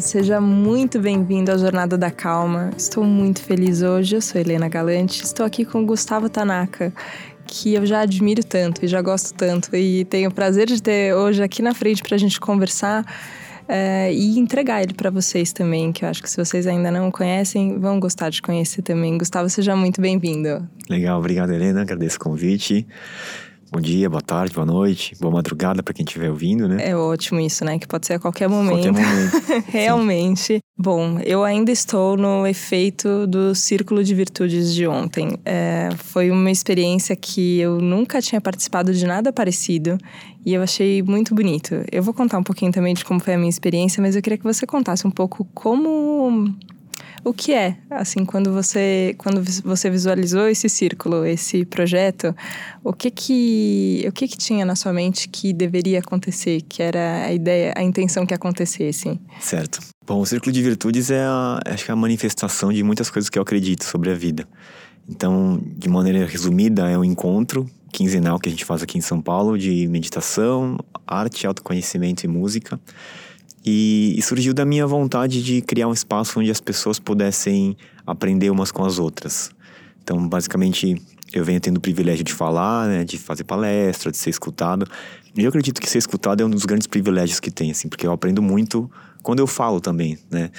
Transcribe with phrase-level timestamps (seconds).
[0.00, 2.70] seja muito bem-vindo à Jornada da Calma.
[2.76, 4.16] Estou muito feliz hoje.
[4.16, 5.22] Eu sou Helena Galante.
[5.22, 6.92] Estou aqui com Gustavo Tanaka,
[7.46, 9.76] que eu já admiro tanto e já gosto tanto.
[9.76, 13.04] E tenho o prazer de ter hoje aqui na frente para a gente conversar
[13.68, 17.10] é, e entregar ele para vocês também, que eu acho que se vocês ainda não
[17.10, 19.18] conhecem, vão gostar de conhecer também.
[19.18, 20.66] Gustavo, seja muito bem-vindo.
[20.88, 21.82] Legal, obrigado, Helena.
[21.82, 22.86] Agradeço o convite.
[23.72, 26.88] Bom dia, boa tarde, boa noite, boa madrugada para quem estiver ouvindo, né?
[26.88, 27.78] É ótimo isso, né?
[27.78, 28.92] Que pode ser a qualquer momento.
[28.92, 29.64] Qualquer momento.
[29.70, 30.58] Realmente.
[30.76, 35.38] Bom, eu ainda estou no efeito do Círculo de Virtudes de ontem.
[35.44, 39.96] É, foi uma experiência que eu nunca tinha participado de nada parecido
[40.44, 41.84] e eu achei muito bonito.
[41.92, 44.36] Eu vou contar um pouquinho também de como foi a minha experiência, mas eu queria
[44.38, 46.52] que você contasse um pouco como
[47.24, 52.34] o que é, assim, quando você quando você visualizou esse círculo, esse projeto,
[52.82, 57.24] o que que o que que tinha na sua mente que deveria acontecer, que era
[57.24, 59.20] a ideia, a intenção que acontecesse?
[59.38, 59.80] Certo.
[60.06, 63.28] Bom, o círculo de virtudes é a, acho que é a manifestação de muitas coisas
[63.28, 64.46] que eu acredito sobre a vida.
[65.08, 69.20] Então, de maneira resumida, é um encontro quinzenal que a gente faz aqui em São
[69.20, 72.80] Paulo de meditação, arte, autoconhecimento e música
[73.64, 78.50] e, e, surgiu da minha vontade de criar um espaço onde as pessoas pudessem aprender
[78.50, 79.50] umas com as outras.
[80.02, 81.00] Então, basicamente,
[81.32, 84.86] eu venho tendo o privilégio de falar, né, de fazer palestra, de ser escutado.
[85.36, 88.06] E eu acredito que ser escutado é um dos grandes privilégios que tem, assim, porque
[88.06, 88.90] eu aprendo muito
[89.22, 90.50] quando eu falo também, né?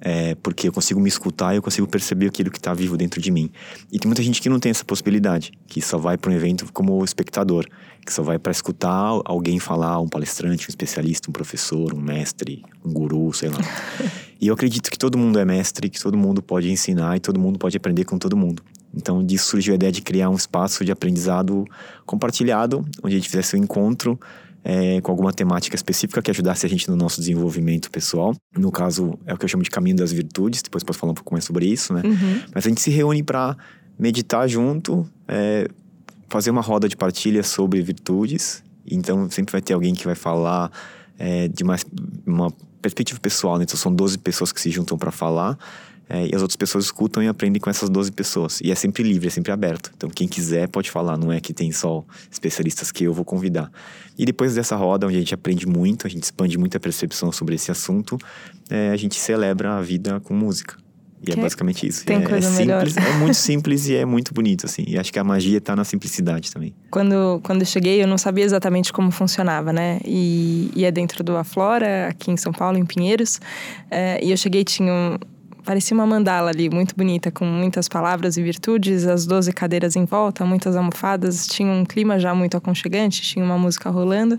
[0.00, 3.20] É, porque eu consigo me escutar e eu consigo perceber aquilo que está vivo dentro
[3.20, 3.50] de mim.
[3.90, 6.72] E tem muita gente que não tem essa possibilidade, que só vai para um evento
[6.72, 7.66] como espectador,
[8.04, 12.62] que só vai para escutar alguém falar, um palestrante, um especialista, um professor, um mestre,
[12.84, 13.58] um guru, sei lá.
[14.40, 17.38] e eu acredito que todo mundo é mestre, que todo mundo pode ensinar e todo
[17.38, 18.62] mundo pode aprender com todo mundo.
[18.94, 21.64] Então, disso surgiu a ideia de criar um espaço de aprendizado
[22.06, 24.18] compartilhado, onde a gente fizesse um encontro
[24.64, 28.34] é, com alguma temática específica que ajudasse a gente no nosso desenvolvimento pessoal.
[28.56, 31.14] No caso, é o que eu chamo de caminho das virtudes, depois posso falar um
[31.14, 32.02] pouco mais sobre isso, né?
[32.04, 32.42] Uhum.
[32.54, 33.56] Mas a gente se reúne para
[33.98, 35.68] meditar junto, é,
[36.28, 38.62] fazer uma roda de partilha sobre virtudes.
[38.86, 40.70] Então, sempre vai ter alguém que vai falar
[41.18, 41.84] é, de mais
[42.26, 43.64] uma perspectiva pessoal, né?
[43.64, 45.58] Então, são 12 pessoas que se juntam para falar.
[46.08, 48.60] É, e as outras pessoas escutam e aprendem com essas 12 pessoas.
[48.62, 49.92] E é sempre livre, é sempre aberto.
[49.94, 53.70] Então, quem quiser pode falar, não é que tem só especialistas que eu vou convidar.
[54.16, 57.54] E depois dessa roda, onde a gente aprende muito, a gente expande muita percepção sobre
[57.56, 58.16] esse assunto,
[58.70, 60.76] é, a gente celebra a vida com música.
[61.20, 62.04] E é que é basicamente isso.
[62.04, 62.86] Tem é, coisa é melhor.
[62.86, 64.84] Simples, é muito simples e é muito bonito, assim.
[64.86, 66.74] E acho que a magia está na simplicidade também.
[66.90, 69.98] Quando, quando eu cheguei, eu não sabia exatamente como funcionava, né?
[70.04, 73.40] E, e é dentro do Aflora, aqui em São Paulo, em Pinheiros.
[73.90, 75.18] É, e eu cheguei, tinha um,
[75.64, 80.04] parecia uma mandala ali, muito bonita, com muitas palavras e virtudes, as 12 cadeiras em
[80.04, 84.38] volta, muitas almofadas, tinha um clima já muito aconchegante, tinha uma música rolando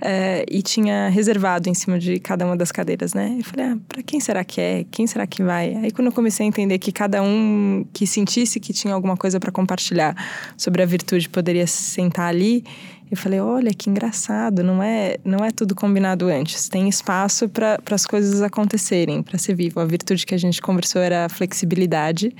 [0.00, 3.36] é, e tinha reservado em cima de cada uma das cadeiras, né?
[3.38, 4.84] Eu falei, ah, pra quem será que é?
[4.90, 5.74] Quem será que vai?
[5.76, 9.40] Aí quando eu comecei a entender que cada um que sentisse que tinha alguma coisa
[9.40, 10.14] para compartilhar
[10.56, 12.64] sobre a virtude poderia sentar ali,
[13.10, 16.68] eu falei, olha que engraçado, não é, não é tudo combinado antes.
[16.68, 19.80] Tem espaço para as coisas acontecerem, para ser vivo.
[19.80, 22.34] A virtude que a gente conversou era a flexibilidade,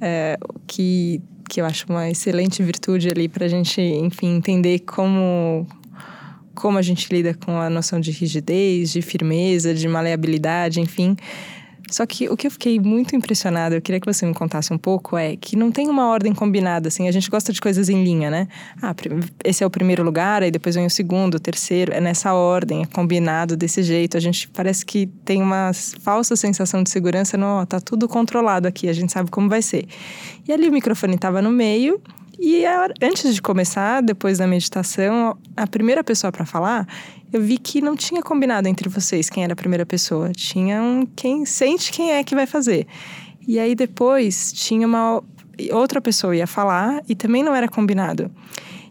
[0.00, 5.66] é, que, que eu acho uma excelente virtude ali para a gente, enfim, entender como,
[6.54, 11.16] como a gente lida com a noção de rigidez, de firmeza, de maleabilidade, enfim.
[11.90, 14.78] Só que o que eu fiquei muito impressionada, eu queria que você me contasse um
[14.78, 18.02] pouco, é que não tem uma ordem combinada, assim, a gente gosta de coisas em
[18.04, 18.48] linha, né?
[18.80, 18.94] Ah,
[19.44, 22.82] esse é o primeiro lugar, aí depois vem o segundo, o terceiro, é nessa ordem,
[22.82, 24.16] é combinado desse jeito.
[24.16, 28.88] A gente parece que tem uma falsa sensação de segurança, não, tá tudo controlado aqui,
[28.88, 29.86] a gente sabe como vai ser.
[30.46, 32.00] E ali o microfone estava no meio,
[32.38, 32.64] e
[33.02, 36.86] antes de começar, depois da meditação, a primeira pessoa para falar
[37.32, 40.32] eu vi que não tinha combinado entre vocês quem era a primeira pessoa.
[40.32, 42.86] Tinha um quem sente quem é que vai fazer.
[43.46, 45.22] E aí depois tinha uma
[45.72, 48.30] outra pessoa ia falar e também não era combinado.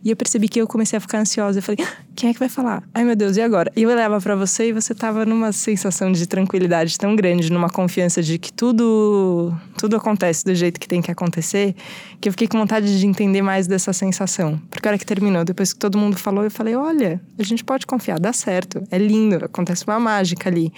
[0.08, 1.60] E eu percebi que eu comecei a ficar ansiosa.
[1.60, 2.82] Eu falei, ah, quem é que vai falar?
[2.94, 3.70] Ai meu Deus, e agora?
[3.76, 7.70] E eu olhava para você e você tava numa sensação de tranquilidade tão grande, numa
[7.70, 11.76] confiança de que tudo tudo acontece do jeito que tem que acontecer,
[12.22, 14.58] que eu fiquei com vontade de entender mais dessa sensação.
[14.70, 17.66] Porque a hora que terminou, depois que todo mundo falou, eu falei, olha, a gente
[17.66, 20.72] pode confiar, dá certo, é lindo, acontece uma mágica ali.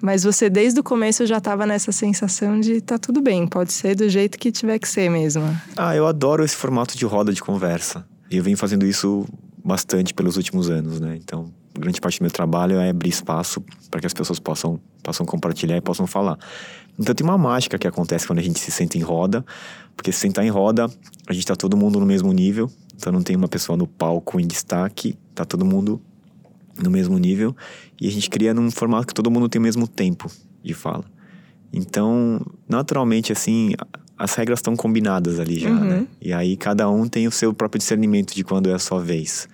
[0.00, 3.94] Mas você desde o começo já tava nessa sensação de tá tudo bem, pode ser
[3.94, 5.44] do jeito que tiver que ser mesmo.
[5.76, 8.04] Ah, eu adoro esse formato de roda de conversa.
[8.32, 9.26] E eu venho fazendo isso
[9.64, 11.18] bastante pelos últimos anos, né?
[11.22, 15.24] Então, grande parte do meu trabalho é abrir espaço para que as pessoas possam, possam
[15.24, 16.38] compartilhar e possam falar.
[16.98, 19.44] Então, tem uma mágica que acontece quando a gente se senta em roda,
[19.96, 20.86] porque se sentar em roda,
[21.26, 24.40] a gente está todo mundo no mesmo nível, então não tem uma pessoa no palco
[24.40, 26.00] em destaque, tá todo mundo
[26.82, 27.54] no mesmo nível,
[28.00, 30.30] e a gente cria num formato que todo mundo tem o mesmo tempo.
[30.62, 31.04] de fala.
[31.72, 33.72] Então, naturalmente, assim,
[34.18, 35.84] as regras estão combinadas ali já, uhum.
[35.84, 36.06] né?
[36.20, 39.48] E aí cada um tem o seu próprio discernimento de quando é a sua vez.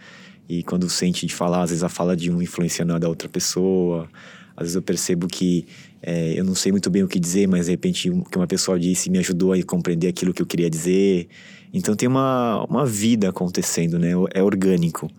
[0.49, 3.29] E quando sente de falar, às vezes a fala de um influenciando a da outra
[3.29, 4.09] pessoa.
[4.57, 5.67] Às vezes eu percebo que
[6.03, 8.47] é, eu não sei muito bem o que dizer, mas de repente o que uma
[8.47, 11.29] pessoa disse me ajudou a compreender aquilo que eu queria dizer.
[11.73, 14.13] Então tem uma, uma vida acontecendo, né?
[14.33, 15.11] É orgânico.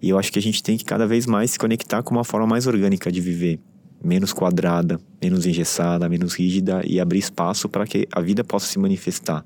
[0.00, 2.24] E eu acho que a gente tem que cada vez mais se conectar com uma
[2.24, 3.58] forma mais orgânica de viver.
[4.02, 8.78] Menos quadrada, menos engessada, menos rígida e abrir espaço para que a vida possa se
[8.78, 9.44] manifestar.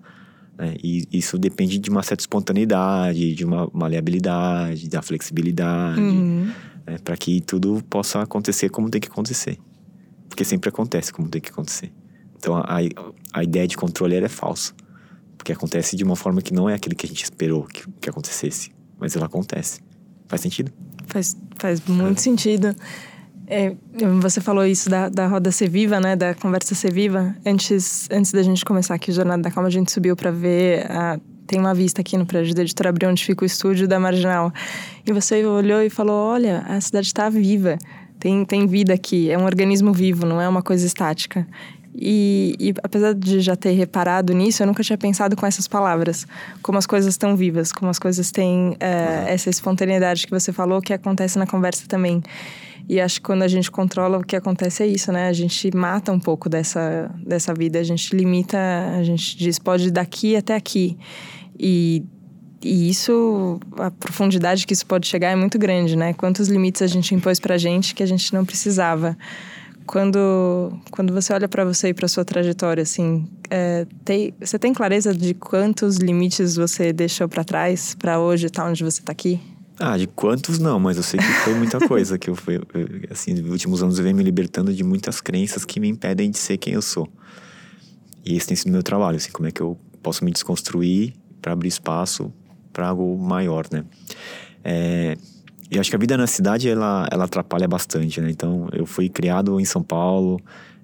[0.59, 0.75] Né?
[0.83, 6.53] E isso depende de uma certa espontaneidade, de uma maleabilidade, da flexibilidade, uhum.
[6.87, 6.99] né?
[7.03, 9.59] para que tudo possa acontecer como tem que acontecer.
[10.29, 11.93] Porque sempre acontece como tem que acontecer.
[12.37, 12.79] Então a,
[13.33, 14.75] a ideia de controle é falsa.
[15.37, 18.09] Porque acontece de uma forma que não é aquele que a gente esperou que, que
[18.09, 18.71] acontecesse.
[18.99, 19.81] Mas ela acontece.
[20.29, 20.73] Faz sentido?
[21.07, 22.21] Faz, faz muito é.
[22.21, 22.77] sentido.
[23.55, 23.77] É,
[24.23, 26.17] você falou isso da, da roda ser viva, né?
[26.17, 27.37] Da conversa ser viva.
[27.45, 30.91] Antes, antes da gente começar aqui o Jornada da Calma, a gente subiu para ver
[30.91, 34.01] a, tem uma vista aqui no prédio da editora Abril, onde fica o estúdio da
[34.01, 34.51] Marginal.
[35.07, 37.77] E você olhou e falou: Olha, a cidade está viva,
[38.19, 41.47] tem, tem vida aqui, é um organismo vivo, não é uma coisa estática.
[41.95, 46.27] E, e, apesar de já ter reparado nisso, eu nunca tinha pensado com essas palavras.
[46.63, 50.81] Como as coisas estão vivas, como as coisas têm é, essa espontaneidade que você falou,
[50.81, 52.23] que acontece na conversa também.
[52.89, 55.29] E acho que quando a gente controla, o que acontece é isso, né?
[55.29, 58.59] A gente mata um pouco dessa, dessa vida, a gente limita,
[58.99, 60.99] a gente diz, pode daqui até aqui.
[61.59, 62.05] E,
[62.63, 66.13] e isso, a profundidade que isso pode chegar é muito grande, né?
[66.13, 69.17] Quantos limites a gente impôs pra gente que a gente não precisava
[69.87, 74.73] quando, quando você olha para você e para sua trajetória, assim, é, tem, você tem
[74.73, 79.13] clareza de quantos limites você deixou para trás para hoje estar tá onde você está
[79.13, 79.41] aqui?
[79.79, 82.61] Ah, de quantos não, mas eu sei que foi muita coisa que eu fui,
[83.11, 86.39] assim, nos últimos anos eu venho me libertando de muitas crenças que me impedem de
[86.39, 87.09] ser quem eu sou.
[88.25, 91.53] E esse tem sido meu trabalho, assim, como é que eu posso me desconstruir para
[91.53, 92.33] abrir espaço
[92.73, 93.85] para algo maior, né?
[94.65, 95.17] É,
[95.71, 98.31] e acho que a vida na cidade, ela, ela atrapalha bastante, né?
[98.31, 100.41] Então, eu fui criado em São Paulo,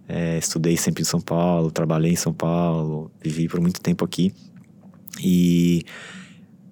[0.08, 4.32] é, estudei sempre em São Paulo, trabalhei em São Paulo, vivi por muito tempo aqui.
[5.22, 5.84] E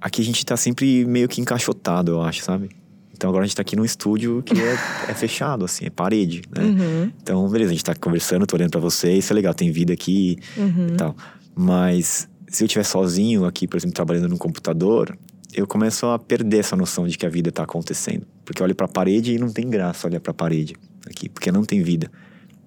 [0.07, 2.71] aqui a gente tá sempre meio que encaixotado, eu acho, sabe?
[3.13, 4.73] Então agora a gente tá aqui num estúdio que é,
[5.09, 6.63] é fechado, assim, é parede, né?
[6.63, 7.13] Uhum.
[7.21, 9.93] Então, beleza, a gente tá conversando, tô olhando pra vocês, isso é legal, tem vida
[9.93, 10.89] aqui uhum.
[10.93, 11.17] e tal.
[11.57, 15.19] Mas se eu estiver sozinho aqui, por exemplo, trabalhando no computador,
[15.53, 18.27] eu começo a perder essa noção de que a vida está acontecendo.
[18.45, 21.29] Porque eu olho para a parede e não tem graça olhar para a parede aqui,
[21.29, 22.09] porque não tem vida.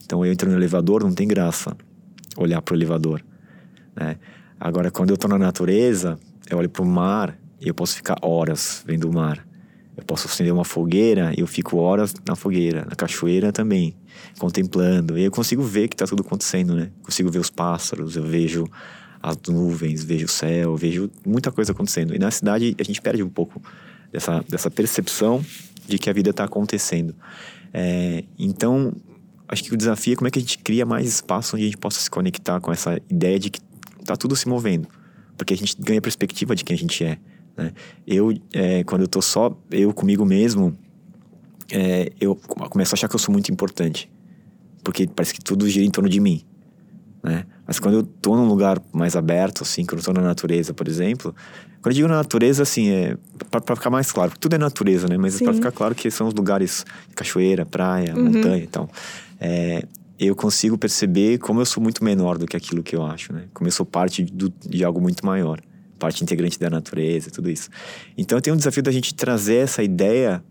[0.03, 1.77] Então eu entro no elevador, não tem graça
[2.35, 3.23] olhar para o elevador.
[3.95, 4.17] Né?
[4.59, 8.17] Agora, quando eu estou na natureza, eu olho para o mar e eu posso ficar
[8.21, 9.45] horas vendo o mar.
[9.95, 13.95] Eu posso acender uma fogueira e eu fico horas na fogueira, na cachoeira também,
[14.39, 15.17] contemplando.
[15.17, 16.89] E eu consigo ver que está tudo acontecendo, né?
[17.03, 18.65] Consigo ver os pássaros, eu vejo
[19.21, 22.15] as nuvens, vejo o céu, vejo muita coisa acontecendo.
[22.15, 23.61] E na cidade a gente perde um pouco
[24.11, 25.43] dessa, dessa percepção
[25.85, 27.13] de que a vida está acontecendo.
[27.73, 28.93] É, então,
[29.47, 31.67] acho que o desafio é como é que a gente cria mais espaço onde a
[31.67, 33.59] gente possa se conectar com essa ideia de que
[33.99, 34.87] está tudo se movendo.
[35.39, 37.17] Porque a gente ganha perspectiva de quem a gente é.
[37.57, 37.73] Né?
[38.05, 40.77] Eu, é, quando eu estou só, eu comigo mesmo,
[41.71, 44.11] é, eu começo a achar que eu sou muito importante.
[44.83, 46.45] Porque parece que tudo gira em torno de mim
[47.23, 47.45] né?
[47.65, 50.87] Mas quando eu tô num lugar mais aberto, assim, quando eu tô na natureza, por
[50.87, 51.35] exemplo,
[51.81, 53.17] quando eu digo na natureza, assim, é
[53.51, 55.17] para ficar mais claro, tudo é natureza, né?
[55.17, 58.25] Mas é para ficar claro que são os lugares cachoeira, praia, uhum.
[58.25, 58.89] montanha, então,
[59.39, 59.83] é,
[60.19, 63.45] eu consigo perceber como eu sou muito menor do que aquilo que eu acho, né?
[63.53, 65.61] Como eu sou parte do, de algo muito maior,
[65.97, 67.69] parte integrante da natureza, tudo isso.
[68.17, 70.43] Então, tem um desafio da gente trazer essa ideia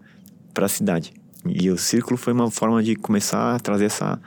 [0.54, 1.12] para a cidade.
[1.44, 4.18] E o círculo foi uma forma de começar a trazer essa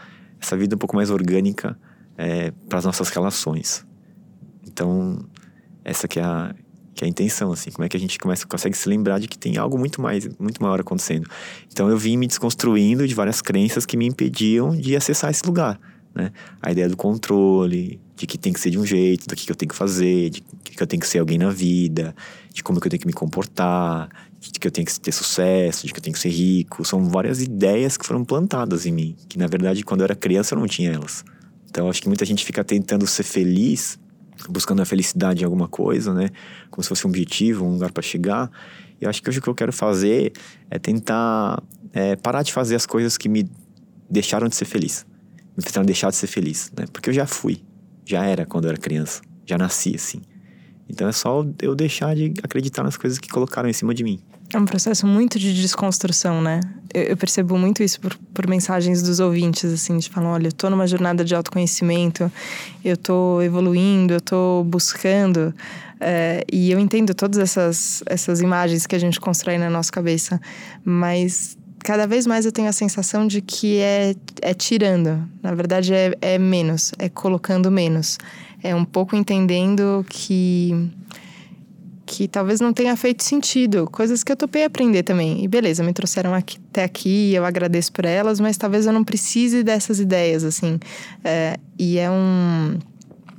[0.41, 1.77] essa vida um pouco mais orgânica
[2.17, 3.86] é, para as nossas relações.
[4.67, 5.24] Então,
[5.83, 6.55] essa que é a
[6.93, 9.27] que é a intenção, assim, como é que a gente começa, consegue se lembrar de
[9.27, 11.27] que tem algo muito mais, muito maior acontecendo.
[11.71, 15.79] Então eu vim me desconstruindo de várias crenças que me impediam de acessar esse lugar,
[16.13, 16.31] né?
[16.62, 19.51] A ideia do controle, de que tem que ser de um jeito, do que, que
[19.51, 22.15] eu tenho que fazer, de que eu tenho que ser alguém na vida,
[22.53, 25.88] de como que eu tenho que me comportar, de que eu tenho que ter sucesso,
[25.88, 26.83] de que eu tenho que ser rico.
[26.83, 30.55] São várias ideias que foram plantadas em mim, que na verdade quando eu era criança
[30.55, 31.24] eu não tinha elas.
[31.71, 33.98] Então, acho que muita gente fica tentando ser feliz,
[34.50, 36.29] buscando a felicidade em alguma coisa, né?
[36.69, 38.50] Como se fosse um objetivo, um lugar para chegar.
[39.00, 40.33] E eu acho que hoje o que eu quero fazer
[40.69, 41.62] é tentar
[41.93, 43.50] é, parar de fazer as coisas que me
[44.10, 45.05] deixaram de ser feliz.
[45.55, 46.86] Me fizeram deixar de ser feliz, né?
[46.91, 47.62] Porque eu já fui,
[48.05, 50.21] já era quando eu era criança, já nasci assim.
[50.89, 54.19] Então é só eu deixar de acreditar nas coisas que colocaram em cima de mim.
[54.53, 56.59] É um processo muito de desconstrução, né?
[56.93, 60.51] Eu, eu percebo muito isso por, por, mensagens dos ouvintes, assim, de falar, olha, eu
[60.51, 62.29] tô numa jornada de autoconhecimento,
[62.83, 65.53] eu tô evoluindo, eu tô buscando.
[66.01, 70.41] É, e eu entendo todas essas, essas imagens que a gente constrói na nossa cabeça,
[70.83, 75.27] mas cada vez mais eu tenho a sensação de que é, é tirando.
[75.41, 78.17] Na verdade, é, é menos, é colocando menos.
[78.63, 80.91] É um pouco entendendo que
[82.12, 85.46] que talvez não tenha feito sentido, coisas que eu topei aprender também.
[85.46, 89.01] E beleza, me trouxeram aqui, até aqui, eu agradeço por elas, mas talvez eu não
[89.01, 90.77] precise dessas ideias, assim.
[91.24, 92.77] É, e é um.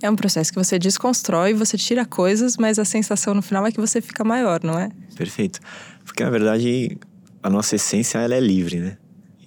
[0.03, 3.71] É um processo que você desconstrói, você tira coisas, mas a sensação no final é
[3.71, 4.89] que você fica maior, não é?
[5.15, 5.61] Perfeito.
[6.05, 6.99] Porque, na verdade,
[7.41, 8.97] a nossa essência, ela é livre, né?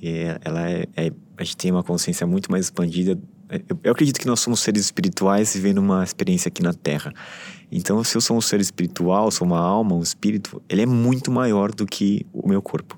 [0.01, 0.13] E
[0.45, 4.27] ela é, é a gente tem uma consciência muito mais expandida eu, eu acredito que
[4.27, 7.13] nós somos seres espirituais vivendo uma experiência aqui na Terra.
[7.71, 11.31] Então, se eu sou um ser espiritual, sou uma alma, um espírito, ele é muito
[11.31, 12.95] maior do que o meu corpo.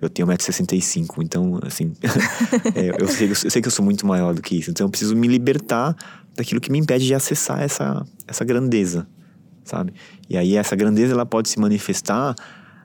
[0.00, 1.92] Eu tenho 1,65m, então, assim,
[2.74, 4.70] é, eu, sei, eu, sei, que eu sou muito maior do que isso.
[4.70, 5.96] Então, eu preciso me libertar
[6.36, 9.08] daquilo que me impede de acessar essa, essa grandeza,
[9.64, 9.92] sabe?
[10.28, 12.36] E aí, essa grandeza, ela pode se manifestar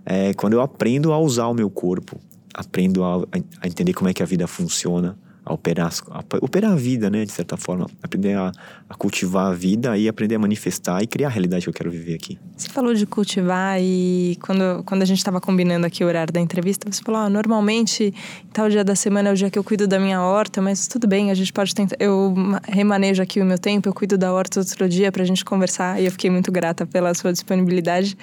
[0.05, 2.19] é, quando eu aprendo a usar o meu corpo,
[2.53, 3.23] aprendo a,
[3.61, 7.25] a entender como é que a vida funciona, a operar, a operar a vida, né,
[7.25, 7.89] de certa forma.
[8.01, 8.51] Aprender a,
[8.89, 11.91] a, cultivar a vida e aprender a manifestar e criar a realidade que eu quero
[11.91, 12.39] viver aqui.
[12.55, 16.39] Você falou de cultivar e quando, quando a gente estava combinando aqui o horário da
[16.39, 18.13] entrevista, você falou, ah, normalmente
[18.53, 21.07] tal dia da semana é o dia que eu cuido da minha horta, mas tudo
[21.07, 22.33] bem, a gente pode tentar, eu
[22.67, 26.01] remanejo aqui o meu tempo, eu cuido da horta outro dia para a gente conversar
[26.01, 28.17] e eu fiquei muito grata pela sua disponibilidade,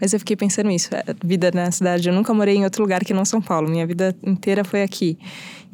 [0.00, 3.04] mas eu fiquei pensando isso, a vida na cidade, eu nunca morei em outro lugar
[3.04, 5.18] que não São Paulo, minha vida inteira foi aqui.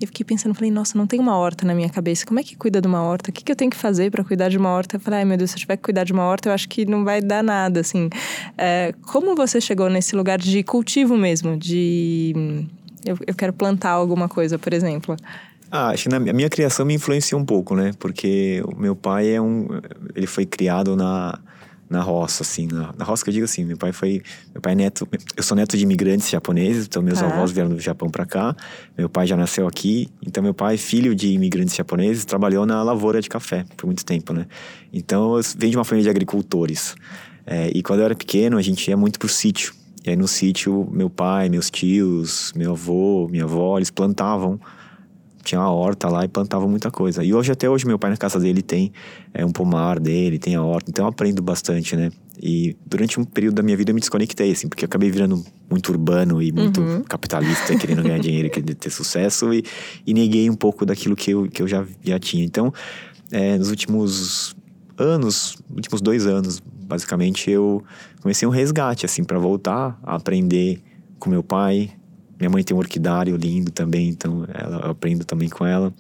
[0.01, 2.27] E eu fiquei pensando, falei, nossa, não tem uma horta na minha cabeça.
[2.27, 3.31] Como é que cuida de uma horta?
[3.31, 4.97] O que, que eu tenho que fazer para cuidar de uma horta?
[4.97, 6.69] Eu falei, ai meu Deus, se eu tiver que cuidar de uma horta, eu acho
[6.69, 8.11] que não vai dar nada, assim.
[8.59, 11.57] É, como você chegou nesse lugar de cultivo mesmo?
[11.57, 12.67] De.
[13.05, 15.17] Eu, eu quero plantar alguma coisa, por exemplo.
[15.71, 17.93] Ah, acho que a minha criação me influenciou um pouco, né?
[17.99, 19.67] Porque o meu pai é um.
[20.15, 21.39] Ele foi criado na
[21.89, 24.23] na roça, assim, na, na, roça que eu digo assim, meu pai foi,
[24.53, 27.27] meu pai é neto, eu sou neto de imigrantes japoneses, então meus ah.
[27.27, 28.57] avós vieram do Japão para cá,
[28.97, 33.21] meu pai já nasceu aqui, então meu pai, filho de imigrantes japoneses, trabalhou na lavoura
[33.21, 34.47] de café por muito tempo, né?
[34.93, 36.95] Então eu venho de uma família de agricultores,
[37.47, 39.75] é, e quando eu era pequeno a gente ia muito pro sítio,
[40.05, 44.59] e aí no sítio meu pai, meus tios, meu avô, minha avó, eles plantavam
[45.45, 47.23] tinha uma horta lá e plantava muita coisa.
[47.23, 48.93] E hoje, até hoje, meu pai na casa dele tem
[49.33, 52.11] é, um pomar dele, tem a horta, então eu aprendo bastante, né?
[52.43, 55.45] E durante um período da minha vida eu me desconectei, assim, porque eu acabei virando
[55.71, 57.03] muito urbano e muito uhum.
[57.03, 59.65] capitalista, querendo ganhar dinheiro querendo ter sucesso, e,
[60.07, 62.45] e neguei um pouco daquilo que eu, que eu já, já tinha.
[62.45, 62.73] Então,
[63.31, 64.57] é, nos últimos
[64.99, 67.83] anos, últimos dois anos, basicamente, eu
[68.21, 70.83] comecei um resgate, assim, para voltar a aprender
[71.19, 71.93] com meu pai,
[72.39, 75.93] minha mãe tem um orquidário lindo também, então ela, eu aprendo também com ela.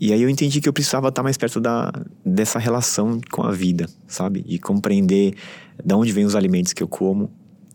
[0.00, 1.92] E aí eu entendi que eu precisava estar mais perto da,
[2.24, 4.42] dessa relação com a vida, sabe?
[4.42, 5.34] De compreender
[5.82, 7.30] de onde vêm os alimentos que eu como,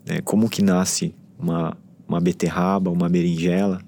[0.06, 0.20] né?
[0.22, 1.76] como que nasce uma,
[2.06, 3.80] uma beterraba, uma berinjela,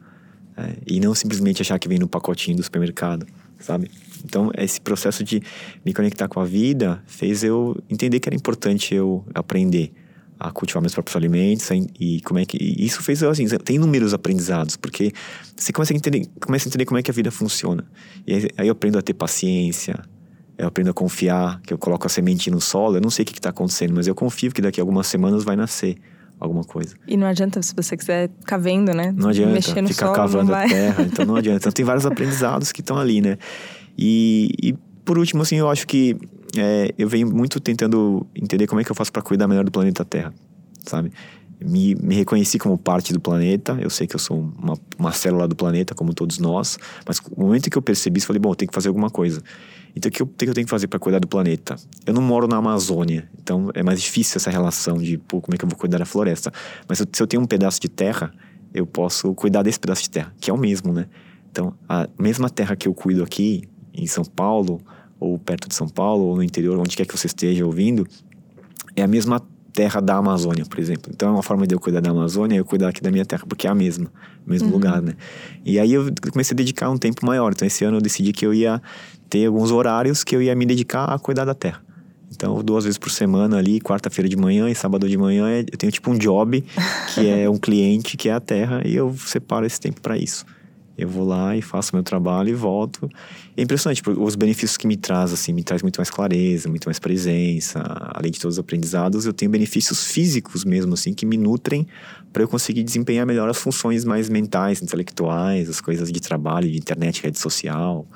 [0.56, 0.74] né?
[0.86, 3.26] e não simplesmente achar que vem no pacotinho do supermercado,
[3.58, 3.90] sabe?
[4.24, 5.42] Então, esse processo de
[5.84, 9.92] me conectar com a vida fez eu entender que era importante eu aprender
[10.40, 11.68] a cultivar meus próprios alimentos
[12.00, 15.12] e como é que e isso fez assim tem inúmeros aprendizados porque
[15.54, 17.84] você começa a entender começa a entender como é que a vida funciona.
[18.26, 20.02] E aí, aí eu aprendo a ter paciência
[20.56, 23.26] eu aprendo a confiar que eu coloco a semente no solo eu não sei o
[23.26, 25.96] que está acontecendo mas eu confio que daqui a algumas semanas vai nascer
[26.38, 26.94] alguma coisa.
[27.06, 30.16] E não adianta se você quiser ficar vendo né não adianta Mexer no ficar solo,
[30.16, 31.58] cavando a terra então não adianta.
[31.58, 33.36] Então tem vários aprendizados que estão ali né?
[33.98, 36.16] E, e por último assim eu acho que
[36.56, 39.70] é, eu venho muito tentando entender como é que eu faço para cuidar melhor do
[39.70, 40.32] planeta Terra,
[40.84, 41.12] sabe?
[41.62, 45.46] Me, me, reconheci como parte do planeta, eu sei que eu sou uma, uma célula
[45.46, 48.68] do planeta, como todos nós, mas no momento que eu percebi isso, falei, bom, tenho
[48.68, 49.42] que fazer alguma coisa.
[49.94, 51.76] Então, o que eu, que eu tenho que fazer para cuidar do planeta?
[52.06, 55.58] Eu não moro na Amazônia, então é mais difícil essa relação de, pô, como é
[55.58, 56.50] que eu vou cuidar da floresta?
[56.88, 58.32] Mas se eu tenho um pedaço de terra,
[58.72, 61.08] eu posso cuidar desse pedaço de terra, que é o mesmo, né?
[61.50, 64.80] Então, a mesma terra que eu cuido aqui, em São Paulo,
[65.18, 68.06] ou perto de São Paulo, ou no interior, onde quer que você esteja ouvindo,
[68.96, 69.42] é a mesma
[69.72, 71.10] terra da Amazônia, por exemplo.
[71.14, 73.44] Então é uma forma de eu cuidar da Amazônia, eu cuidar aqui da minha terra,
[73.48, 74.10] porque é a mesma,
[74.46, 74.74] mesmo uhum.
[74.74, 75.14] lugar, né?
[75.64, 77.52] E aí eu comecei a dedicar um tempo maior.
[77.52, 78.82] Então esse ano eu decidi que eu ia
[79.28, 81.82] ter alguns horários que eu ia me dedicar a cuidar da terra.
[82.32, 85.92] Então, duas vezes por semana ali, quarta-feira de manhã e sábado de manhã, eu tenho
[85.92, 86.64] tipo um job,
[87.12, 90.46] que é um cliente, que é a terra, e eu separo esse tempo para isso.
[91.00, 93.08] Eu vou lá e faço meu trabalho e volto.
[93.56, 96.98] É impressionante, os benefícios que me traz, assim, me traz muito mais clareza, muito mais
[96.98, 97.80] presença.
[98.14, 101.86] Além de todos os aprendizados, eu tenho benefícios físicos mesmo, assim, que me nutrem
[102.32, 106.76] para eu conseguir desempenhar melhor as funções mais mentais, intelectuais, as coisas de trabalho, de
[106.78, 108.06] internet, rede social,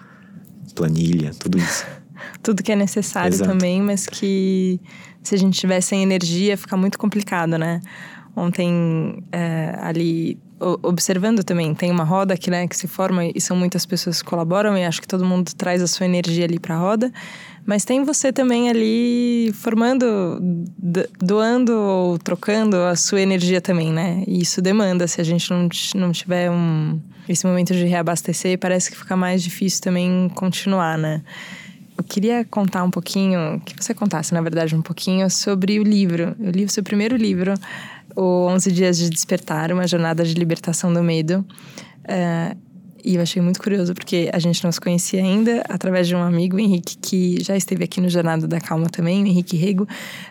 [0.74, 1.86] planilha, tudo isso.
[2.42, 3.50] tudo que é necessário Exato.
[3.50, 4.80] também, mas que
[5.22, 7.80] se a gente tiver sem energia fica muito complicado, né?
[8.36, 10.38] Ontem, é, ali,
[10.82, 14.28] observando também, tem uma roda que, né, que se forma e são muitas pessoas que
[14.28, 17.12] colaboram e acho que todo mundo traz a sua energia ali para a roda.
[17.66, 20.38] Mas tem você também ali formando,
[21.18, 24.22] doando ou trocando a sua energia também, né?
[24.26, 28.90] E isso demanda, se a gente não, não tiver um, esse momento de reabastecer, parece
[28.90, 31.22] que fica mais difícil também continuar, né?
[31.96, 36.34] Eu queria contar um pouquinho, que você contasse, na verdade, um pouquinho sobre o livro.
[36.40, 37.54] Eu li o seu primeiro livro,
[38.16, 41.44] o 11 Dias de Despertar, uma jornada de libertação do medo.
[42.06, 42.56] É,
[43.04, 46.22] e eu achei muito curioso porque a gente não se conhecia ainda, através de um
[46.22, 49.86] amigo, Henrique, que já esteve aqui no Jornada da Calma também, Henrique Rego.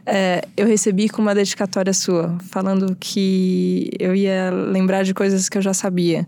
[0.05, 5.57] É, eu recebi com uma dedicatória sua, falando que eu ia lembrar de coisas que
[5.57, 6.27] eu já sabia.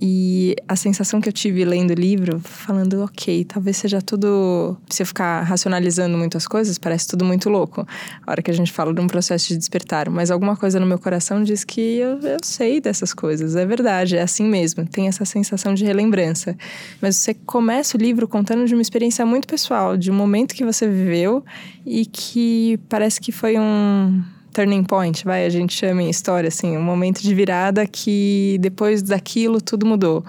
[0.00, 4.76] E a sensação que eu tive lendo o livro, falando, ok, talvez seja tudo.
[4.88, 7.86] Se eu ficar racionalizando muitas coisas, parece tudo muito louco.
[8.26, 10.08] A hora que a gente fala de um processo de despertar.
[10.10, 13.56] Mas alguma coisa no meu coração diz que eu, eu sei dessas coisas.
[13.56, 14.86] É verdade, é assim mesmo.
[14.86, 16.56] Tem essa sensação de relembrança.
[17.00, 20.64] Mas você começa o livro contando de uma experiência muito pessoal, de um momento que
[20.64, 21.44] você viveu
[21.84, 26.76] e que parece que foi um turning point, vai, a gente chama em história, assim,
[26.76, 30.24] um momento de virada que depois daquilo tudo mudou.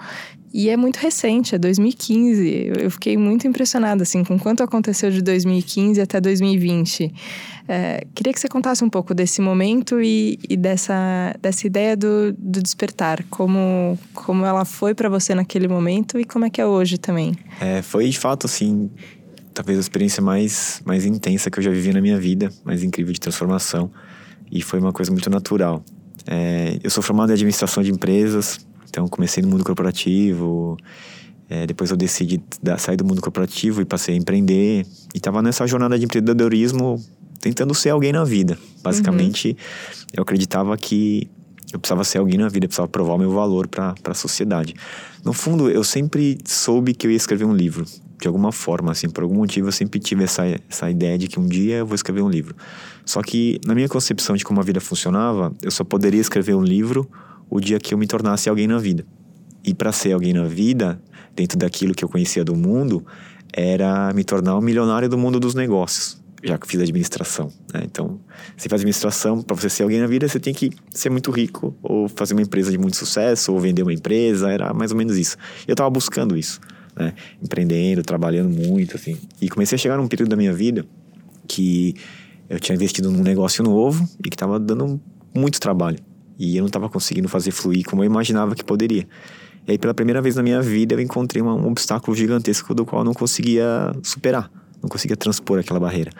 [0.54, 2.72] E é muito recente, é 2015.
[2.78, 7.12] Eu fiquei muito impressionada, assim, com quanto aconteceu de 2015 até 2020.
[7.66, 12.34] É, queria que você contasse um pouco desse momento e, e dessa, dessa ideia do,
[12.36, 13.24] do, despertar.
[13.30, 17.34] Como, como ela foi para você naquele momento e como é que é hoje também.
[17.58, 18.90] É, foi, de fato, assim,
[19.54, 23.12] talvez a experiência mais, mais intensa que eu já vivi na minha vida, mais incrível
[23.12, 23.90] de transformação
[24.52, 25.82] e foi uma coisa muito natural.
[26.26, 30.76] É, eu sou formado em administração de empresas, então comecei no mundo corporativo.
[31.48, 32.40] É, depois eu decidi
[32.78, 34.86] sair do mundo corporativo e passei a empreender.
[35.14, 37.02] E estava nessa jornada de empreendedorismo,
[37.40, 38.58] tentando ser alguém na vida.
[38.82, 40.06] Basicamente, uhum.
[40.14, 41.30] eu acreditava que
[41.72, 44.74] eu precisava ser alguém na vida, precisava provar o meu valor para a sociedade.
[45.24, 47.86] No fundo, eu sempre soube que eu ia escrever um livro
[48.22, 51.40] de alguma forma, assim, por algum motivo eu sempre tive essa, essa ideia de que
[51.40, 52.54] um dia eu vou escrever um livro.
[53.04, 56.62] Só que na minha concepção de como a vida funcionava, eu só poderia escrever um
[56.62, 57.10] livro
[57.50, 59.04] o dia que eu me tornasse alguém na vida.
[59.64, 61.02] E para ser alguém na vida,
[61.34, 63.04] dentro daquilo que eu conhecia do mundo,
[63.52, 67.50] era me tornar um milionário do mundo dos negócios, já que fiz administração.
[67.74, 67.82] Né?
[67.84, 68.20] Então,
[68.56, 71.74] se faz administração, para você ser alguém na vida, você tem que ser muito rico,
[71.82, 75.18] ou fazer uma empresa de muito sucesso, ou vender uma empresa, era mais ou menos
[75.18, 75.36] isso.
[75.66, 76.60] Eu estava buscando isso
[76.96, 77.14] né?
[77.42, 79.16] Empreendendo, trabalhando muito, assim.
[79.40, 80.84] E comecei a chegar num período da minha vida
[81.48, 81.94] que
[82.48, 85.00] eu tinha investido num negócio novo e que estava dando
[85.34, 85.98] muito trabalho.
[86.38, 89.06] E eu não estava conseguindo fazer fluir como eu imaginava que poderia.
[89.66, 93.02] E aí, pela primeira vez na minha vida, eu encontrei um obstáculo gigantesco do qual
[93.02, 94.50] eu não conseguia superar,
[94.82, 96.10] não conseguia transpor aquela barreira.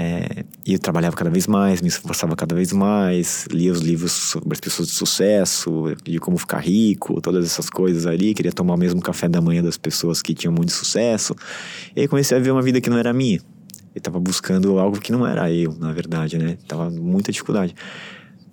[0.00, 4.12] É, e eu trabalhava cada vez mais, me esforçava cada vez mais, lia os livros
[4.12, 8.32] sobre as pessoas de sucesso, de como ficar rico, todas essas coisas ali.
[8.32, 11.34] Queria tomar o mesmo café da manhã das pessoas que tinham muito sucesso.
[11.96, 13.40] E aí comecei a ver uma vida que não era minha.
[13.92, 16.56] Eu tava buscando algo que não era eu, na verdade, né?
[16.68, 17.74] Tava muita dificuldade.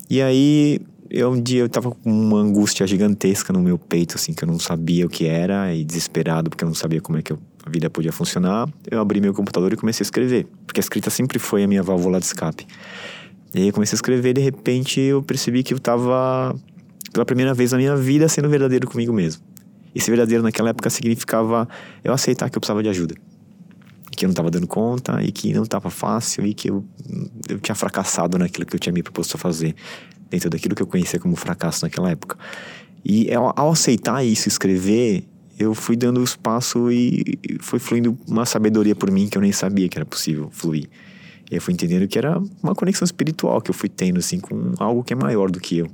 [0.09, 0.79] E aí,
[1.09, 4.47] eu, um dia eu tava com uma angústia gigantesca no meu peito, assim, que eu
[4.47, 7.39] não sabia o que era, e desesperado porque eu não sabia como é que eu
[7.65, 10.47] a vida podia funcionar, eu abri meu computador e comecei a escrever.
[10.67, 12.67] Porque a escrita sempre foi a minha válvula de escape.
[13.55, 16.55] E aí eu comecei a escrever e de repente eu percebi que eu estava,
[17.11, 19.41] pela primeira vez na minha vida, sendo verdadeiro comigo mesmo.
[19.95, 21.67] E ser verdadeiro naquela época significava
[22.03, 23.15] eu aceitar que eu precisava de ajuda.
[24.15, 26.85] Que eu não estava dando conta e que não estava fácil e que eu,
[27.49, 29.73] eu tinha fracassado naquilo que eu tinha me proposto a fazer.
[30.35, 32.37] Dentro daquilo que eu conhecia como fracasso naquela época.
[33.05, 35.23] E ao, ao aceitar isso, escrever,
[35.57, 39.87] eu fui dando espaço e foi fluindo uma sabedoria por mim que eu nem sabia
[39.87, 40.89] que era possível fluir.
[41.49, 44.73] E eu fui entendendo que era uma conexão espiritual que eu fui tendo, assim, com
[44.77, 45.87] algo que é maior do que eu.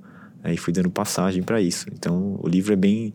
[0.43, 1.85] Aí fui dando passagem para isso.
[1.93, 3.13] Então, o livro é bem,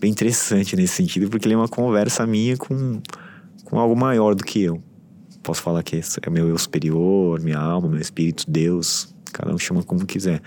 [0.00, 3.00] bem interessante nesse sentido, porque ele é uma conversa minha com,
[3.64, 4.82] com algo maior do que eu.
[5.44, 9.82] Posso falar que é meu eu superior, minha alma, meu espírito, Deus, cada um chama
[9.82, 10.40] como quiser.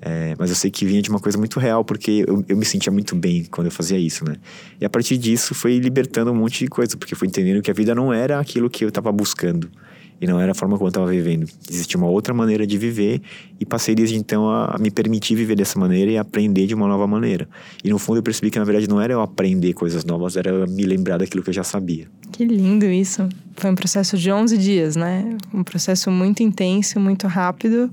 [0.00, 2.64] É, mas eu sei que vinha de uma coisa muito real, porque eu, eu me
[2.64, 4.36] sentia muito bem quando eu fazia isso, né?
[4.78, 7.74] E a partir disso foi libertando um monte de coisa, porque fui entendendo que a
[7.74, 9.70] vida não era aquilo que eu estava buscando.
[10.20, 11.48] E não era a forma como eu estava vivendo.
[11.68, 13.20] Existia uma outra maneira de viver
[13.58, 16.86] e passei desde então a, a me permitir viver dessa maneira e aprender de uma
[16.86, 17.48] nova maneira.
[17.82, 20.50] E no fundo eu percebi que na verdade não era eu aprender coisas novas, era
[20.50, 22.06] eu me lembrar daquilo que eu já sabia.
[22.30, 23.28] Que lindo isso.
[23.56, 25.36] Foi um processo de 11 dias, né?
[25.52, 27.90] Um processo muito intenso, muito rápido.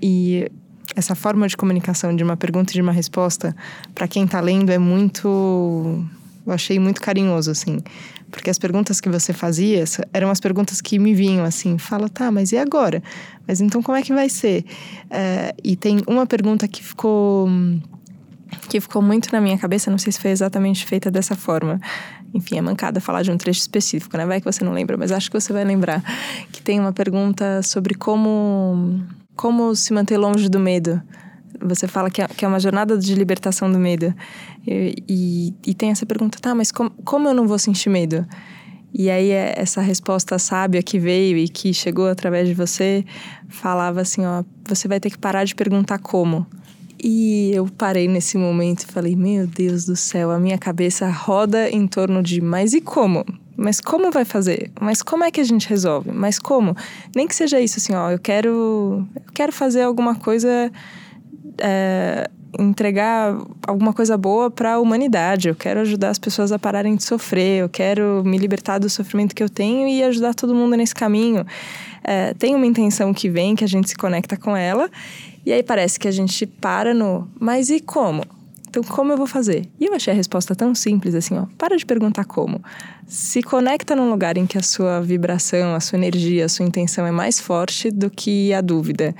[0.00, 0.50] E
[0.94, 3.54] essa forma de comunicação de uma pergunta e de uma resposta,
[3.94, 6.04] para quem está lendo, é muito.
[6.46, 7.78] Eu achei muito carinhoso, assim.
[8.30, 11.78] Porque as perguntas que você fazia eram as perguntas que me vinham, assim.
[11.78, 13.02] Fala, tá, mas e agora?
[13.46, 14.64] Mas então como é que vai ser?
[15.10, 17.48] É, e tem uma pergunta que ficou.
[18.68, 21.80] que ficou muito na minha cabeça, não sei se foi exatamente feita dessa forma.
[22.34, 24.26] Enfim, é mancada falar de um trecho específico, né?
[24.26, 26.02] Vai que você não lembra, mas acho que você vai lembrar.
[26.52, 29.02] Que tem uma pergunta sobre como
[29.38, 31.00] como se manter longe do medo?
[31.60, 34.12] Você fala que é, que é uma jornada de libertação do medo.
[34.66, 38.26] E, e, e tem essa pergunta, tá, mas como, como eu não vou sentir medo?
[38.92, 43.04] E aí é, essa resposta sábia que veio e que chegou através de você
[43.48, 46.44] falava assim, ó, você vai ter que parar de perguntar como.
[47.00, 51.70] E eu parei nesse momento e falei, meu Deus do céu, a minha cabeça roda
[51.70, 53.24] em torno de, mas e como?
[53.60, 54.70] Mas como vai fazer?
[54.80, 56.12] Mas como é que a gente resolve?
[56.12, 56.76] Mas como?
[57.12, 60.70] Nem que seja isso assim, ó, eu quero, eu quero fazer alguma coisa,
[61.60, 65.48] é, entregar alguma coisa boa para a humanidade.
[65.48, 67.62] Eu quero ajudar as pessoas a pararem de sofrer.
[67.62, 71.44] Eu quero me libertar do sofrimento que eu tenho e ajudar todo mundo nesse caminho.
[72.04, 74.88] É, tem uma intenção que vem, que a gente se conecta com ela,
[75.44, 78.22] e aí parece que a gente para no, mas e como?
[78.78, 79.68] Então, como eu vou fazer?
[79.80, 81.46] E eu achei a resposta tão simples assim, ó.
[81.56, 82.62] Para de perguntar como.
[83.06, 87.04] Se conecta num lugar em que a sua vibração, a sua energia, a sua intenção
[87.04, 89.14] é mais forte do que a dúvida.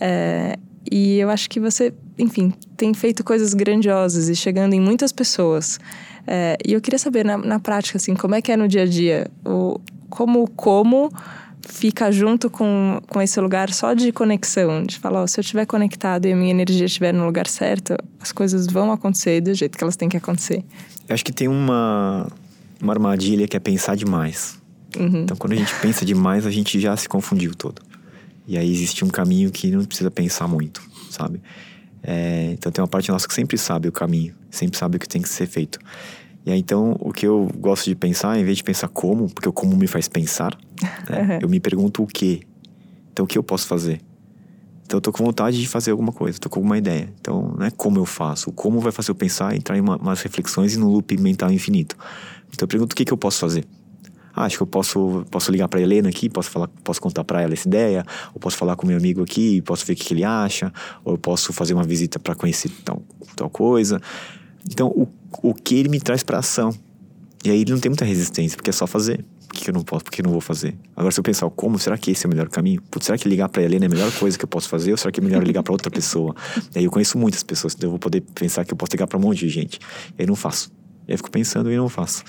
[0.00, 0.56] É,
[0.90, 5.78] e eu acho que você, enfim, tem feito coisas grandiosas e chegando em muitas pessoas.
[6.26, 8.82] É, e eu queria saber, na, na prática, assim, como é que é no dia
[8.82, 9.30] a dia?
[9.44, 11.12] O, como como
[11.68, 15.66] fica junto com, com esse lugar só de conexão, de falar, oh, se eu estiver
[15.66, 19.76] conectado e a minha energia estiver no lugar certo, as coisas vão acontecer do jeito
[19.76, 20.64] que elas têm que acontecer.
[21.08, 22.26] Eu acho que tem uma,
[22.80, 24.58] uma armadilha que é pensar demais.
[24.98, 25.22] Uhum.
[25.22, 27.82] Então, quando a gente pensa demais, a gente já se confundiu todo.
[28.46, 31.40] E aí existe um caminho que não precisa pensar muito, sabe?
[32.02, 35.08] É, então tem uma parte nossa que sempre sabe o caminho, sempre sabe o que
[35.08, 35.78] tem que ser feito.
[36.44, 39.48] E aí, então, o que eu gosto de pensar, em vez de pensar como, porque
[39.48, 40.56] o como me faz pensar,
[41.08, 41.38] né, uhum.
[41.42, 42.42] eu me pergunto o que.
[43.12, 44.00] Então, o que eu posso fazer?
[44.84, 47.12] Então, eu tô com vontade de fazer alguma coisa, tô com alguma ideia.
[47.20, 48.50] Então, não é como eu faço.
[48.50, 51.52] O como vai fazer eu pensar, entrar em uma, umas reflexões e no loop mental
[51.52, 51.96] infinito.
[52.48, 53.64] Então, eu pergunto o que, que eu posso fazer.
[54.34, 57.42] Ah, acho que eu posso, posso ligar para Helena aqui, posso falar, posso contar para
[57.42, 60.14] ela essa ideia, ou posso falar com meu amigo aqui, posso ver o que, que
[60.14, 60.72] ele acha,
[61.04, 63.02] ou eu posso fazer uma visita para conhecer tal,
[63.36, 64.00] tal coisa.
[64.68, 65.08] Então, o,
[65.42, 66.74] o que ele me traz para ação.
[67.44, 69.24] E aí ele não tem muita resistência, porque é só fazer.
[69.48, 70.04] Por que, eu não posso?
[70.04, 70.76] Por que eu não vou fazer?
[70.94, 71.78] Agora, se eu pensar, como?
[71.78, 72.80] Será que esse é o melhor caminho?
[72.90, 74.92] Putz, será que ligar pra Helena é a melhor coisa que eu posso fazer?
[74.92, 76.36] Ou será que é melhor ligar para outra pessoa?
[76.74, 79.06] E aí eu conheço muitas pessoas, então eu vou poder pensar que eu posso ligar
[79.08, 79.80] para um monte de gente.
[80.16, 80.70] E aí não faço.
[81.08, 82.22] E aí eu fico pensando e não faço.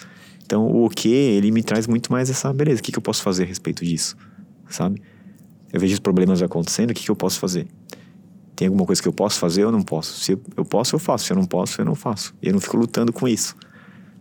[0.44, 3.22] Então, o que, ele me traz muito mais essa, beleza, o que, que eu posso
[3.22, 4.17] fazer a respeito disso?
[4.67, 5.02] Sabe?
[5.72, 7.67] Eu vejo os problemas acontecendo, o que, que eu posso fazer?
[8.62, 10.19] Tem alguma coisa que eu posso fazer ou não posso?
[10.19, 11.26] Se eu posso, eu faço.
[11.26, 12.32] Se eu não posso, eu não faço.
[12.39, 13.56] E eu não fico lutando com isso,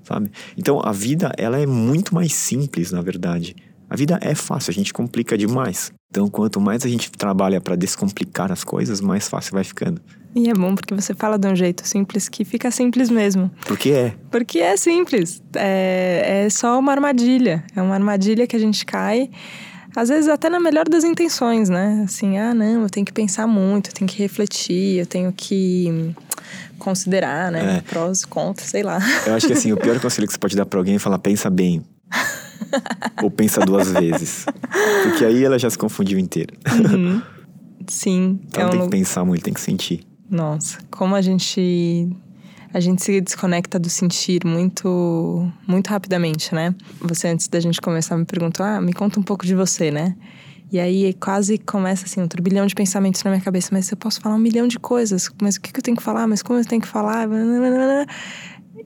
[0.02, 0.32] sabe?
[0.56, 3.54] Então, a vida, ela é muito mais simples, na verdade.
[3.90, 5.92] A vida é fácil, a gente complica demais.
[6.10, 10.00] Então, quanto mais a gente trabalha para descomplicar as coisas, mais fácil vai ficando.
[10.34, 13.50] E é bom porque você fala de um jeito simples que fica simples mesmo.
[13.66, 14.14] Porque é.
[14.30, 15.42] Porque é simples.
[15.54, 17.62] É, é só uma armadilha.
[17.76, 19.28] É uma armadilha que a gente cai
[19.94, 22.02] às vezes até na melhor das intenções, né?
[22.04, 26.14] Assim, ah, não, eu tenho que pensar muito, eu tenho que refletir, eu tenho que
[26.78, 27.78] considerar, né?
[27.78, 27.80] É.
[27.90, 28.98] Prós, contras, sei lá.
[29.26, 31.18] Eu acho que assim, o pior conselho que você pode dar para alguém é falar,
[31.18, 31.84] pensa bem.
[33.22, 34.46] Ou pensa duas vezes.
[35.02, 36.54] Porque aí ela já se confundiu inteira.
[36.72, 37.22] Uhum.
[37.86, 38.40] Sim.
[38.48, 38.84] Então é tem um...
[38.84, 40.06] que pensar muito, tem que sentir.
[40.28, 42.08] Nossa, como a gente
[42.72, 46.74] a gente se desconecta do sentir muito, muito rapidamente, né?
[47.00, 50.14] Você, antes da gente começar, me perguntou: ah, me conta um pouco de você, né?
[50.72, 54.20] E aí quase começa assim um turbilhão de pensamentos na minha cabeça, mas eu posso
[54.20, 56.64] falar um milhão de coisas, mas o que, eu tenho que falar, mas como eu
[56.64, 57.26] tenho que falar?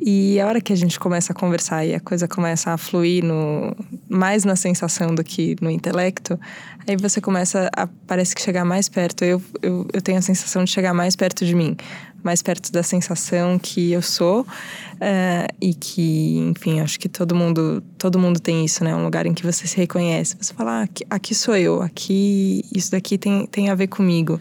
[0.01, 3.23] E a hora que a gente começa a conversar e a coisa começa a fluir
[3.23, 3.77] no,
[4.09, 6.40] mais na sensação do que no intelecto,
[6.88, 9.23] aí você começa a parece que chegar mais perto.
[9.23, 11.77] Eu, eu, eu tenho a sensação de chegar mais perto de mim
[12.25, 17.83] mais perto da sensação que eu sou uh, e que, enfim, acho que todo mundo
[17.99, 18.97] todo mundo tem isso, né?
[18.97, 20.37] Um lugar em que você se reconhece.
[20.41, 24.41] Você fala, ah, aqui, aqui sou eu, aqui isso daqui tem, tem a ver comigo.